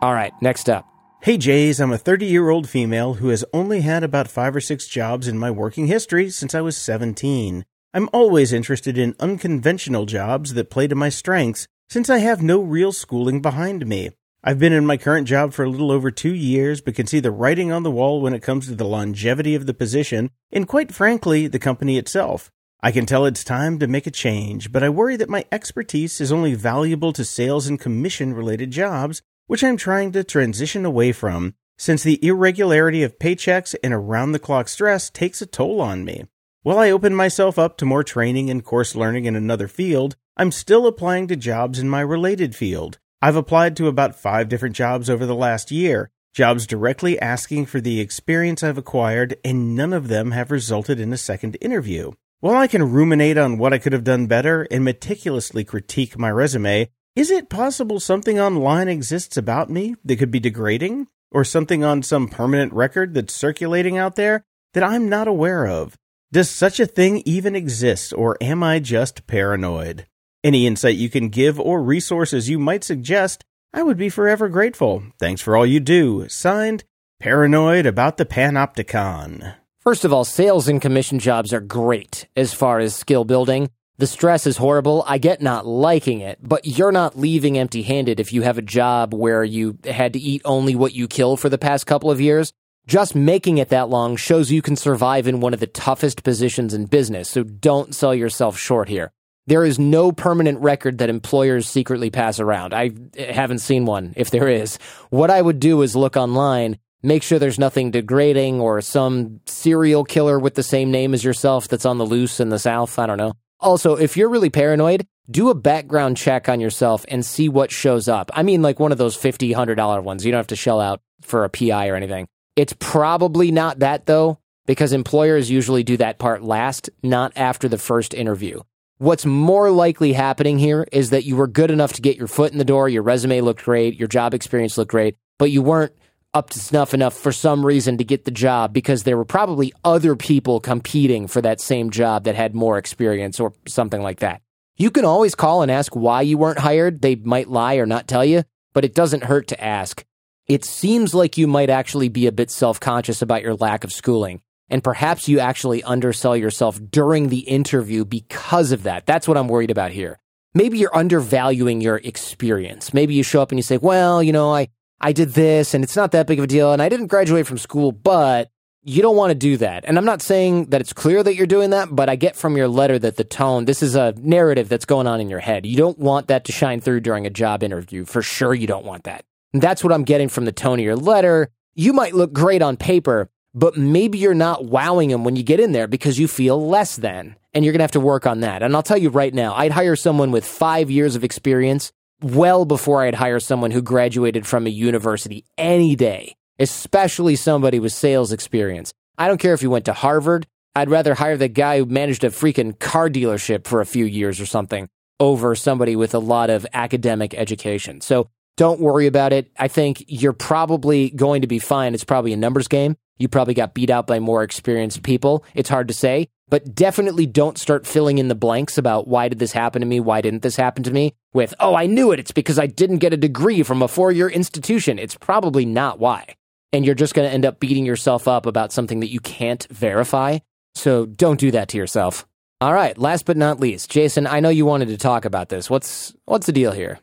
[0.00, 0.86] All right, next up.
[1.22, 4.60] Hey Jays, I'm a 30 year old female who has only had about five or
[4.60, 7.64] six jobs in my working history since I was 17.
[7.92, 12.60] I'm always interested in unconventional jobs that play to my strengths since I have no
[12.60, 14.10] real schooling behind me.
[14.44, 17.18] I've been in my current job for a little over two years, but can see
[17.18, 20.68] the writing on the wall when it comes to the longevity of the position and,
[20.68, 22.52] quite frankly, the company itself.
[22.80, 26.20] I can tell it's time to make a change, but I worry that my expertise
[26.20, 31.10] is only valuable to sales and commission related jobs, which I'm trying to transition away
[31.10, 36.04] from, since the irregularity of paychecks and around the clock stress takes a toll on
[36.04, 36.24] me.
[36.62, 40.52] While I open myself up to more training and course learning in another field, I'm
[40.52, 42.98] still applying to jobs in my related field.
[43.20, 47.78] I've applied to about five different jobs over the last year, jobs directly asking for
[47.78, 52.12] the experience I've acquired, and none of them have resulted in a second interview.
[52.38, 56.30] While I can ruminate on what I could have done better and meticulously critique my
[56.30, 61.08] resume, is it possible something online exists about me that could be degrading?
[61.30, 65.98] Or something on some permanent record that's circulating out there that I'm not aware of?
[66.32, 70.06] Does such a thing even exist, or am I just paranoid?
[70.42, 75.02] Any insight you can give or resources you might suggest, I would be forever grateful.
[75.18, 76.28] Thanks for all you do.
[76.30, 76.84] Signed,
[77.18, 79.56] Paranoid about the Panopticon.
[79.80, 83.68] First of all, sales and commission jobs are great as far as skill building.
[83.98, 85.04] The stress is horrible.
[85.06, 88.62] I get not liking it, but you're not leaving empty handed if you have a
[88.62, 92.18] job where you had to eat only what you kill for the past couple of
[92.18, 92.54] years.
[92.86, 96.72] Just making it that long shows you can survive in one of the toughest positions
[96.72, 99.12] in business, so don't sell yourself short here.
[99.50, 102.72] There is no permanent record that employers secretly pass around.
[102.72, 104.78] I haven't seen one, if there is.
[105.08, 110.04] What I would do is look online, make sure there's nothing degrading or some serial
[110.04, 112.96] killer with the same name as yourself that's on the loose in the South.
[112.96, 113.32] I don't know.
[113.58, 118.06] Also, if you're really paranoid, do a background check on yourself and see what shows
[118.06, 118.30] up.
[118.32, 120.24] I mean, like one of those $50, $100 ones.
[120.24, 122.28] You don't have to shell out for a PI or anything.
[122.54, 127.78] It's probably not that though, because employers usually do that part last, not after the
[127.78, 128.60] first interview.
[129.00, 132.52] What's more likely happening here is that you were good enough to get your foot
[132.52, 135.94] in the door, your resume looked great, your job experience looked great, but you weren't
[136.34, 139.72] up to snuff enough for some reason to get the job because there were probably
[139.86, 144.42] other people competing for that same job that had more experience or something like that.
[144.76, 147.00] You can always call and ask why you weren't hired.
[147.00, 150.04] They might lie or not tell you, but it doesn't hurt to ask
[150.46, 153.92] it seems like you might actually be a bit self conscious about your lack of
[153.94, 154.42] schooling.
[154.70, 159.04] And perhaps you actually undersell yourself during the interview because of that.
[159.06, 160.18] That's what I'm worried about here.
[160.54, 162.94] Maybe you're undervaluing your experience.
[162.94, 164.68] Maybe you show up and you say, well, you know, I,
[165.00, 167.46] I did this and it's not that big of a deal and I didn't graduate
[167.46, 168.50] from school, but
[168.82, 169.84] you don't want to do that.
[169.86, 172.56] And I'm not saying that it's clear that you're doing that, but I get from
[172.56, 175.66] your letter that the tone, this is a narrative that's going on in your head.
[175.66, 178.04] You don't want that to shine through during a job interview.
[178.04, 179.24] For sure, you don't want that.
[179.52, 181.50] And that's what I'm getting from the tone of your letter.
[181.74, 185.60] You might look great on paper, but maybe you're not wowing them when you get
[185.60, 187.36] in there because you feel less than.
[187.52, 188.62] And you're going to have to work on that.
[188.62, 191.90] And I'll tell you right now, I'd hire someone with five years of experience
[192.22, 197.92] well before I'd hire someone who graduated from a university any day, especially somebody with
[197.92, 198.92] sales experience.
[199.18, 200.46] I don't care if you went to Harvard.
[200.76, 204.40] I'd rather hire the guy who managed a freaking car dealership for a few years
[204.40, 208.00] or something over somebody with a lot of academic education.
[208.00, 209.50] So don't worry about it.
[209.58, 211.94] I think you're probably going to be fine.
[211.94, 212.96] It's probably a numbers game.
[213.20, 215.44] You probably got beat out by more experienced people.
[215.54, 219.38] It's hard to say, but definitely don't start filling in the blanks about why did
[219.38, 220.00] this happen to me?
[220.00, 221.14] Why didn't this happen to me?
[221.34, 222.18] With, oh, I knew it.
[222.18, 224.98] It's because I didn't get a degree from a four year institution.
[224.98, 226.34] It's probably not why.
[226.72, 229.66] And you're just going to end up beating yourself up about something that you can't
[229.70, 230.38] verify.
[230.74, 232.26] So don't do that to yourself.
[232.62, 232.96] All right.
[232.96, 235.68] Last but not least, Jason, I know you wanted to talk about this.
[235.68, 237.00] What's, what's the deal here?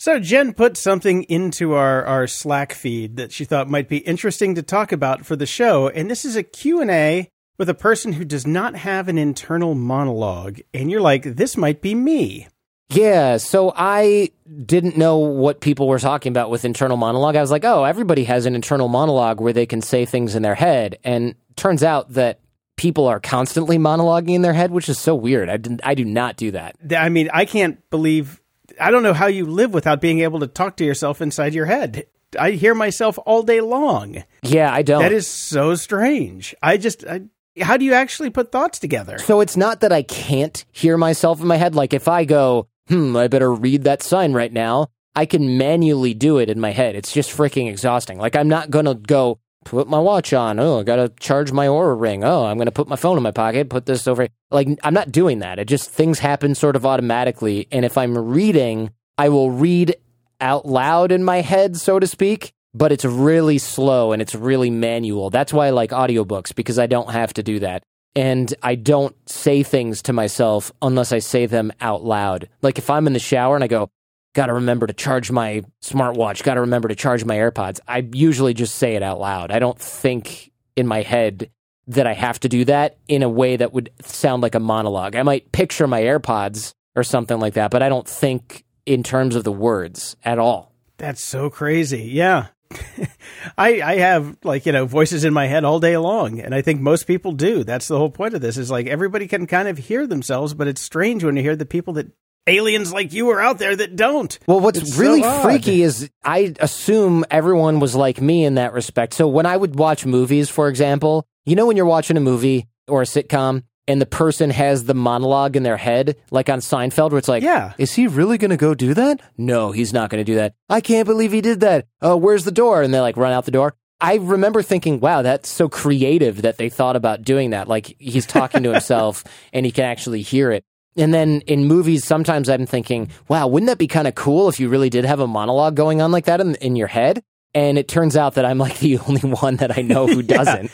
[0.00, 4.54] So Jen put something into our, our Slack feed that she thought might be interesting
[4.54, 8.24] to talk about for the show, and this is a Q&A with a person who
[8.24, 12.48] does not have an internal monologue, and you're like, this might be me.
[12.88, 14.30] Yeah, so I
[14.64, 17.36] didn't know what people were talking about with internal monologue.
[17.36, 20.40] I was like, oh, everybody has an internal monologue where they can say things in
[20.40, 22.40] their head, and turns out that
[22.78, 25.50] people are constantly monologuing in their head, which is so weird.
[25.50, 26.76] I, didn't, I do not do that.
[26.96, 28.40] I mean, I can't believe
[28.78, 31.66] I don't know how you live without being able to talk to yourself inside your
[31.66, 32.06] head.
[32.38, 34.22] I hear myself all day long.
[34.42, 35.02] Yeah, I don't.
[35.02, 36.54] That is so strange.
[36.62, 37.22] I just, I,
[37.60, 39.18] how do you actually put thoughts together?
[39.18, 41.74] So it's not that I can't hear myself in my head.
[41.74, 46.14] Like if I go, hmm, I better read that sign right now, I can manually
[46.14, 46.94] do it in my head.
[46.94, 48.18] It's just freaking exhausting.
[48.18, 50.58] Like I'm not going to go, put my watch on.
[50.58, 52.24] Oh, I got to charge my Oura ring.
[52.24, 54.28] Oh, I'm going to put my phone in my pocket, put this over.
[54.50, 55.58] Like, I'm not doing that.
[55.58, 57.68] It just, things happen sort of automatically.
[57.70, 59.96] And if I'm reading, I will read
[60.40, 64.70] out loud in my head, so to speak, but it's really slow and it's really
[64.70, 65.30] manual.
[65.30, 67.82] That's why I like audiobooks because I don't have to do that.
[68.16, 72.48] And I don't say things to myself unless I say them out loud.
[72.62, 73.90] Like if I'm in the shower and I go,
[74.34, 77.80] got to remember to charge my smartwatch, got to remember to charge my AirPods.
[77.86, 79.50] I usually just say it out loud.
[79.50, 81.50] I don't think in my head
[81.88, 85.16] that I have to do that in a way that would sound like a monologue.
[85.16, 89.34] I might picture my AirPods or something like that, but I don't think in terms
[89.34, 90.72] of the words at all.
[90.98, 92.02] That's so crazy.
[92.02, 92.48] Yeah.
[93.58, 96.62] I I have like, you know, voices in my head all day long, and I
[96.62, 97.64] think most people do.
[97.64, 100.68] That's the whole point of this is like everybody can kind of hear themselves, but
[100.68, 102.12] it's strange when you hear the people that
[102.46, 104.38] aliens like you are out there that don't.
[104.46, 108.72] Well, what's it's really so freaky is I assume everyone was like me in that
[108.72, 109.14] respect.
[109.14, 112.68] So when I would watch movies, for example, you know, when you're watching a movie
[112.88, 117.10] or a sitcom and the person has the monologue in their head, like on Seinfeld,
[117.10, 117.72] where it's like, yeah.
[117.78, 119.20] is he really going to go do that?
[119.36, 120.54] No, he's not going to do that.
[120.68, 121.86] I can't believe he did that.
[122.00, 122.82] Oh, where's the door?
[122.82, 123.74] And they like run out the door.
[124.00, 127.68] I remember thinking, wow, that's so creative that they thought about doing that.
[127.68, 130.64] Like he's talking to himself and he can actually hear it.
[130.96, 134.58] And then in movies, sometimes I'm thinking, wow, wouldn't that be kind of cool if
[134.58, 137.22] you really did have a monologue going on like that in, in your head?
[137.54, 140.70] And it turns out that I'm like the only one that I know who doesn't.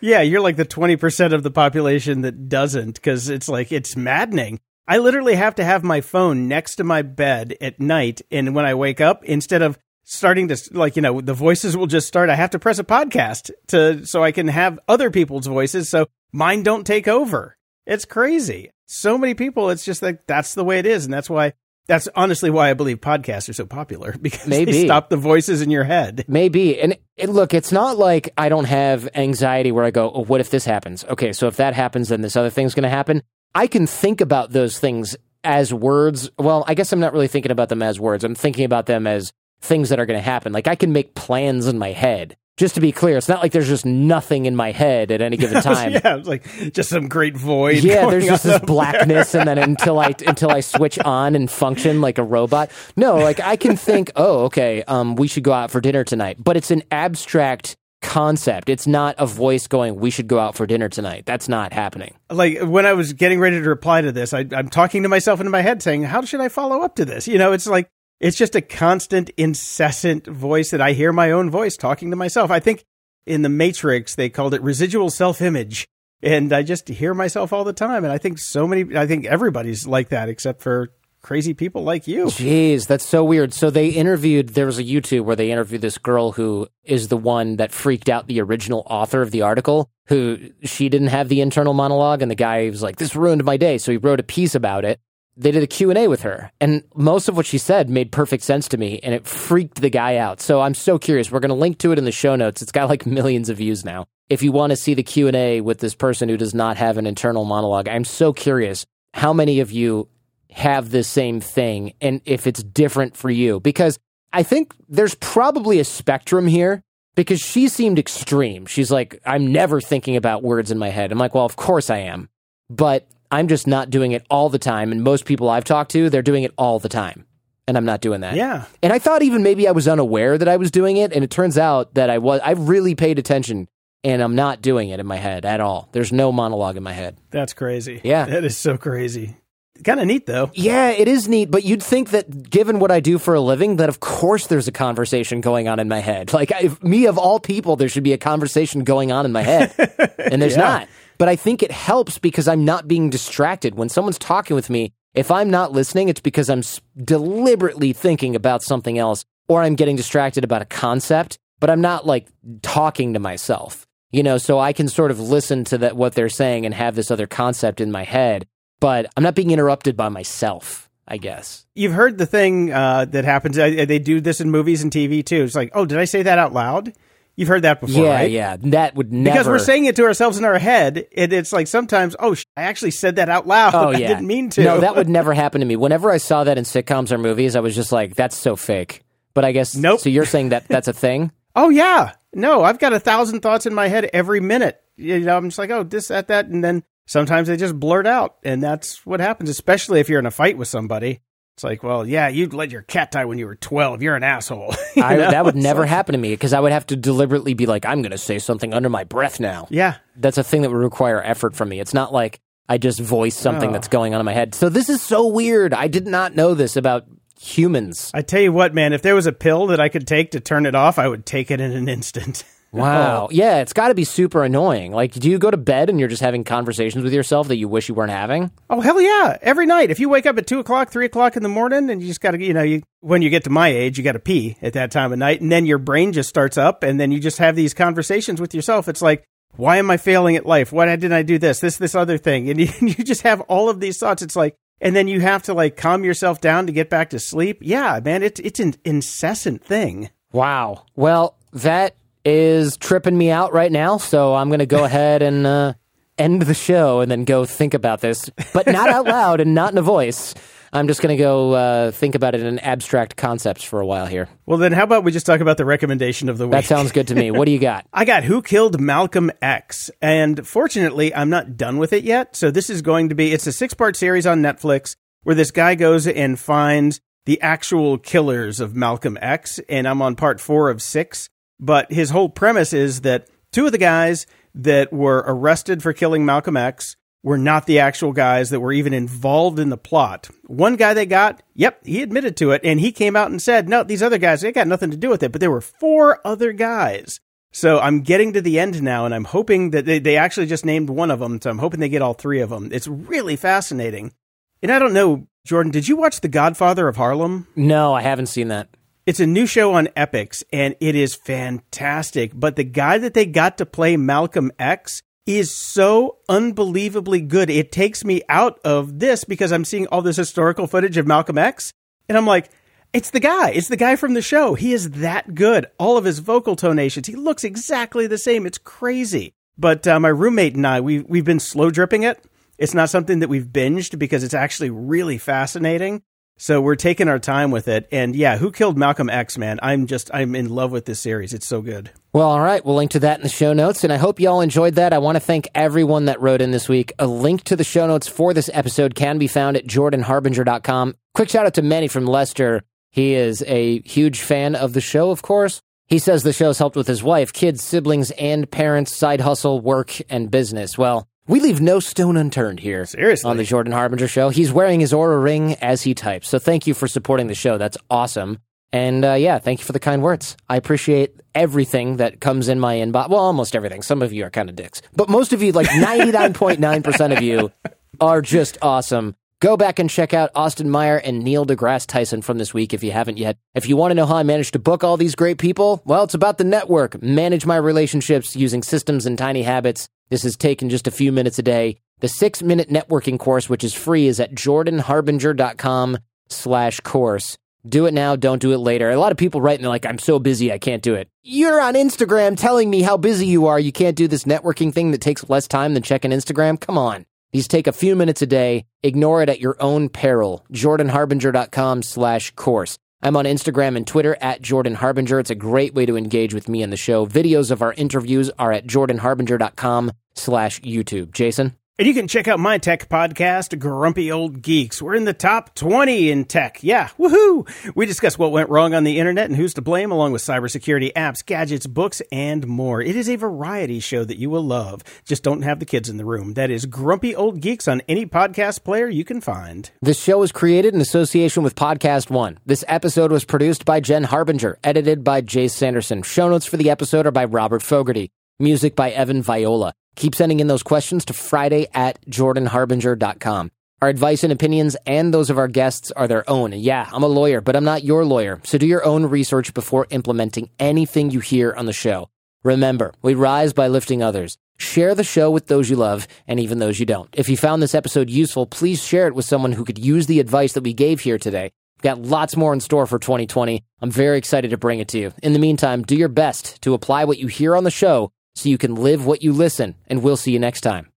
[0.00, 4.60] Yeah, you're like the 20% of the population that doesn't because it's like, it's maddening.
[4.86, 8.22] I literally have to have my phone next to my bed at night.
[8.30, 11.86] And when I wake up, instead of starting to, like, you know, the voices will
[11.86, 15.46] just start, I have to press a podcast to, so I can have other people's
[15.46, 17.56] voices so mine don't take over.
[17.86, 18.72] It's crazy.
[18.92, 21.04] So many people, it's just like, that's the way it is.
[21.04, 21.52] And that's why
[21.86, 24.72] that's honestly why I believe podcasts are so popular because Maybe.
[24.72, 26.24] they stop the voices in your head.
[26.28, 26.80] Maybe.
[26.80, 30.40] And it, look, it's not like I don't have anxiety where I go, oh, what
[30.40, 31.04] if this happens?
[31.04, 33.22] Okay, so if that happens, then this other thing's going to happen.
[33.54, 36.28] I can think about those things as words.
[36.36, 38.24] Well, I guess I'm not really thinking about them as words.
[38.24, 40.52] I'm thinking about them as things that are going to happen.
[40.52, 43.52] Like I can make plans in my head just to be clear, it's not like
[43.52, 45.92] there's just nothing in my head at any given time.
[45.92, 47.82] yeah, it's like just some great void.
[47.82, 52.02] Yeah, there's just this blackness, and then until I until I switch on and function
[52.02, 52.70] like a robot.
[52.96, 56.36] No, like I can think, oh, okay, um, we should go out for dinner tonight,
[56.38, 58.68] but it's an abstract concept.
[58.68, 62.14] It's not a voice going, "We should go out for dinner tonight." That's not happening.
[62.28, 65.40] Like when I was getting ready to reply to this, I, I'm talking to myself
[65.40, 67.88] in my head, saying, "How should I follow up to this?" You know, it's like
[68.20, 72.50] it's just a constant, incessant voice that I hear my own voice talking to myself.
[72.50, 72.84] I think
[73.26, 75.88] in the Matrix, they called it residual self image.
[76.22, 78.04] And I just hear myself all the time.
[78.04, 80.90] And I think so many, I think everybody's like that except for
[81.22, 82.26] crazy people like you.
[82.26, 83.54] Jeez, that's so weird.
[83.54, 87.16] So they interviewed, there was a YouTube where they interviewed this girl who is the
[87.16, 91.40] one that freaked out the original author of the article, who she didn't have the
[91.40, 92.20] internal monologue.
[92.20, 93.78] And the guy was like, this ruined my day.
[93.78, 95.00] So he wrote a piece about it
[95.40, 98.68] they did a Q&A with her and most of what she said made perfect sense
[98.68, 100.40] to me and it freaked the guy out.
[100.40, 101.30] So I'm so curious.
[101.30, 102.60] We're going to link to it in the show notes.
[102.60, 104.06] It's got like millions of views now.
[104.28, 107.06] If you want to see the Q&A with this person who does not have an
[107.06, 108.84] internal monologue, I'm so curious
[109.14, 110.08] how many of you
[110.52, 113.98] have the same thing and if it's different for you because
[114.32, 116.82] I think there's probably a spectrum here
[117.14, 118.66] because she seemed extreme.
[118.66, 121.12] She's like, I'm never thinking about words in my head.
[121.12, 122.28] I'm like, well, of course I am.
[122.68, 124.92] But I'm just not doing it all the time.
[124.92, 127.26] And most people I've talked to, they're doing it all the time.
[127.68, 128.34] And I'm not doing that.
[128.34, 128.64] Yeah.
[128.82, 131.12] And I thought even maybe I was unaware that I was doing it.
[131.12, 133.68] And it turns out that I was, I really paid attention
[134.02, 135.88] and I'm not doing it in my head at all.
[135.92, 137.16] There's no monologue in my head.
[137.30, 138.00] That's crazy.
[138.02, 138.24] Yeah.
[138.24, 139.36] That is so crazy.
[139.84, 140.50] Kind of neat though.
[140.52, 143.76] Yeah, it is neat, but you'd think that given what I do for a living,
[143.76, 146.32] that of course there's a conversation going on in my head.
[146.34, 149.42] Like, I, me of all people, there should be a conversation going on in my
[149.42, 149.72] head.
[150.18, 150.60] And there's Yeah.
[150.62, 150.88] not.
[151.20, 153.74] But I think it helps because I'm not being distracted.
[153.74, 156.62] When someone's talking with me, if I'm not listening, it's because I'm
[157.04, 162.06] deliberately thinking about something else or I'm getting distracted about a concept, but I'm not
[162.06, 162.26] like
[162.62, 163.86] talking to myself.
[164.12, 166.96] You know, so I can sort of listen to that what they're saying and have
[166.96, 168.46] this other concept in my head,
[168.80, 171.66] but I'm not being interrupted by myself, I guess.
[171.74, 173.58] You've heard the thing uh, that happens.
[173.58, 175.42] uh, They do this in movies and TV too.
[175.44, 176.94] It's like, oh, did I say that out loud?
[177.40, 178.30] You've heard that before, yeah, right?
[178.30, 178.56] yeah.
[178.60, 181.68] That would never Because we're saying it to ourselves in our head, and it's like
[181.68, 183.74] sometimes, oh, sh- I actually said that out loud.
[183.74, 184.08] Oh I yeah.
[184.08, 184.62] didn't mean to.
[184.62, 185.74] No, that would never happen to me.
[185.74, 189.04] Whenever I saw that in sitcoms or movies, I was just like, that's so fake.
[189.32, 190.00] But I guess Nope.
[190.00, 191.32] So you're saying that that's a thing?
[191.56, 194.80] Oh yeah, no, I've got a thousand thoughts in my head every minute.
[194.96, 198.06] You know, I'm just like, oh, this, that, that, and then sometimes they just blurt
[198.06, 199.48] out, and that's what happens.
[199.48, 201.22] Especially if you're in a fight with somebody.
[201.60, 204.00] It's like, well, yeah, you let your cat die when you were 12.
[204.02, 204.74] You're an asshole.
[204.96, 207.66] You I, that would never happen to me because I would have to deliberately be
[207.66, 209.68] like, I'm going to say something under my breath now.
[209.70, 211.78] Yeah, That's a thing that would require effort from me.
[211.80, 213.72] It's not like I just voice something Oh.
[213.74, 214.54] that's going on in my head.
[214.54, 215.74] So this is so weird.
[215.74, 217.04] I did not know this about
[217.38, 218.10] humans.
[218.14, 220.40] I tell you what, man, if there was a pill that I could take to
[220.40, 222.42] turn it off, I would take it in an instant.
[222.72, 223.26] Wow.
[223.26, 223.28] Oh.
[223.32, 224.92] Yeah, it's got to be super annoying.
[224.92, 227.68] Like, do you go to bed and you're just having conversations with yourself that you
[227.68, 228.50] wish you weren't having?
[228.68, 229.36] Oh hell yeah!
[229.42, 232.00] Every night, if you wake up at two o'clock, three o'clock in the morning, and
[232.00, 234.12] you just got to, you know, you when you get to my age, you got
[234.12, 237.00] to pee at that time of night, and then your brain just starts up, and
[237.00, 238.88] then you just have these conversations with yourself.
[238.88, 239.24] It's like,
[239.56, 240.72] why am I failing at life?
[240.72, 242.48] Why didn't I do this, this, this other thing?
[242.50, 244.22] And you, you just have all of these thoughts.
[244.22, 247.18] It's like, and then you have to like calm yourself down to get back to
[247.18, 247.58] sleep.
[247.60, 250.10] Yeah, man, it's it's an incessant thing.
[250.32, 250.84] Wow.
[250.94, 253.98] Well, that is tripping me out right now.
[253.98, 255.74] So I'm going to go ahead and uh,
[256.18, 259.72] end the show and then go think about this, but not out loud and not
[259.72, 260.34] in a voice.
[260.72, 264.06] I'm just going to go uh, think about it in abstract concepts for a while
[264.06, 264.28] here.
[264.46, 266.52] Well, then how about we just talk about the recommendation of the week?
[266.52, 267.32] That sounds good to me.
[267.32, 267.86] What do you got?
[267.92, 269.90] I got Who Killed Malcolm X.
[270.00, 272.36] And fortunately, I'm not done with it yet.
[272.36, 274.94] So this is going to be, it's a six part series on Netflix
[275.24, 279.58] where this guy goes and finds the actual killers of Malcolm X.
[279.68, 281.28] And I'm on part four of six.
[281.60, 286.24] But his whole premise is that two of the guys that were arrested for killing
[286.24, 290.30] Malcolm X were not the actual guys that were even involved in the plot.
[290.46, 293.68] One guy they got, yep, he admitted to it, and he came out and said,
[293.68, 295.30] no, these other guys, they got nothing to do with it.
[295.30, 297.20] But there were four other guys.
[297.52, 300.64] So I'm getting to the end now, and I'm hoping that they, they actually just
[300.64, 301.40] named one of them.
[301.42, 302.70] So I'm hoping they get all three of them.
[302.72, 304.14] It's really fascinating.
[304.62, 307.48] And I don't know, Jordan, did you watch The Godfather of Harlem?
[307.54, 308.68] No, I haven't seen that.
[309.10, 312.30] It's a new show on Epix, and it is fantastic.
[312.32, 317.50] But the guy that they got to play Malcolm X is so unbelievably good.
[317.50, 321.38] It takes me out of this because I'm seeing all this historical footage of Malcolm
[321.38, 321.72] X,
[322.08, 322.50] and I'm like,
[322.92, 323.50] it's the guy.
[323.50, 324.54] It's the guy from the show.
[324.54, 325.66] He is that good.
[325.76, 328.46] All of his vocal tonations, he looks exactly the same.
[328.46, 329.32] It's crazy.
[329.58, 332.24] But uh, my roommate and I, we we've been slow dripping it.
[332.58, 336.04] It's not something that we've binged because it's actually really fascinating.
[336.40, 337.86] So we're taking our time with it.
[337.92, 339.60] And yeah, who killed Malcolm X, man?
[339.62, 341.34] I'm just, I'm in love with this series.
[341.34, 341.90] It's so good.
[342.14, 342.64] Well, all right.
[342.64, 343.84] We'll link to that in the show notes.
[343.84, 344.94] And I hope you all enjoyed that.
[344.94, 346.94] I want to thank everyone that wrote in this week.
[346.98, 350.94] A link to the show notes for this episode can be found at jordanharbinger.com.
[351.12, 352.62] Quick shout out to Manny from Leicester.
[352.90, 355.60] He is a huge fan of the show, of course.
[355.88, 360.00] He says the show's helped with his wife, kids, siblings, and parents' side hustle, work,
[360.08, 360.78] and business.
[360.78, 362.84] Well, we leave no stone unturned here.
[362.84, 363.30] Seriously.
[363.30, 364.30] On the Jordan Harbinger show.
[364.30, 366.28] He's wearing his Oura ring as he types.
[366.28, 367.56] So thank you for supporting the show.
[367.56, 368.38] That's awesome.
[368.72, 370.36] And uh, yeah, thank you for the kind words.
[370.48, 373.08] I appreciate everything that comes in my inbox.
[373.08, 373.82] Well, almost everything.
[373.82, 374.82] Some of you are kind of dicks.
[374.94, 377.52] But most of you, like 99.9% of you,
[378.00, 379.14] are just awesome.
[379.40, 382.82] Go back and check out Austin Meyer and Neil deGrasse Tyson from this week if
[382.84, 383.38] you haven't yet.
[383.54, 386.04] If you want to know how I managed to book all these great people, well,
[386.04, 387.02] it's about the network.
[387.02, 389.88] Manage my relationships using systems and tiny habits.
[390.10, 391.78] This has taken just a few minutes a day.
[392.00, 395.98] The six minute networking course, which is free, is at jordanharbinger.com
[396.28, 397.38] slash course.
[397.66, 398.90] Do it now, don't do it later.
[398.90, 401.08] A lot of people write and they're like, I'm so busy, I can't do it.
[401.22, 403.60] You're on Instagram telling me how busy you are.
[403.60, 406.58] You can't do this networking thing that takes less time than checking Instagram.
[406.58, 407.04] Come on.
[407.32, 408.64] These take a few minutes a day.
[408.82, 410.44] Ignore it at your own peril.
[410.52, 412.78] jordanharbinger.com slash course.
[413.02, 415.18] I'm on Instagram and Twitter at Jordan Harbinger.
[415.18, 417.06] It's a great way to engage with me and the show.
[417.06, 421.12] Videos of our interviews are at jordanharbinger.com slash YouTube.
[421.12, 421.56] Jason?
[421.80, 424.82] And you can check out my tech podcast, Grumpy Old Geeks.
[424.82, 426.62] We're in the top 20 in tech.
[426.62, 427.48] Yeah, woohoo!
[427.74, 430.92] We discuss what went wrong on the internet and who's to blame, along with cybersecurity
[430.92, 432.82] apps, gadgets, books, and more.
[432.82, 434.82] It is a variety show that you will love.
[435.06, 436.34] Just don't have the kids in the room.
[436.34, 439.70] That is Grumpy Old Geeks on any podcast player you can find.
[439.80, 442.38] This show was created in association with Podcast One.
[442.44, 446.02] This episode was produced by Jen Harbinger, edited by Jay Sanderson.
[446.02, 448.10] Show notes for the episode are by Robert Fogarty.
[448.38, 449.72] Music by Evan Viola.
[449.96, 453.50] Keep sending in those questions to Friday at jordanharbinger.com.
[453.82, 456.52] Our advice and opinions and those of our guests are their own.
[456.52, 458.40] Yeah, I'm a lawyer, but I'm not your lawyer.
[458.44, 462.10] So do your own research before implementing anything you hear on the show.
[462.42, 464.36] Remember, we rise by lifting others.
[464.58, 467.08] Share the show with those you love and even those you don't.
[467.14, 470.20] If you found this episode useful, please share it with someone who could use the
[470.20, 471.50] advice that we gave here today.
[471.78, 473.64] We've got lots more in store for 2020.
[473.80, 475.14] I'm very excited to bring it to you.
[475.22, 478.48] In the meantime, do your best to apply what you hear on the show so
[478.48, 480.88] you can live what you listen, and we'll see you next time.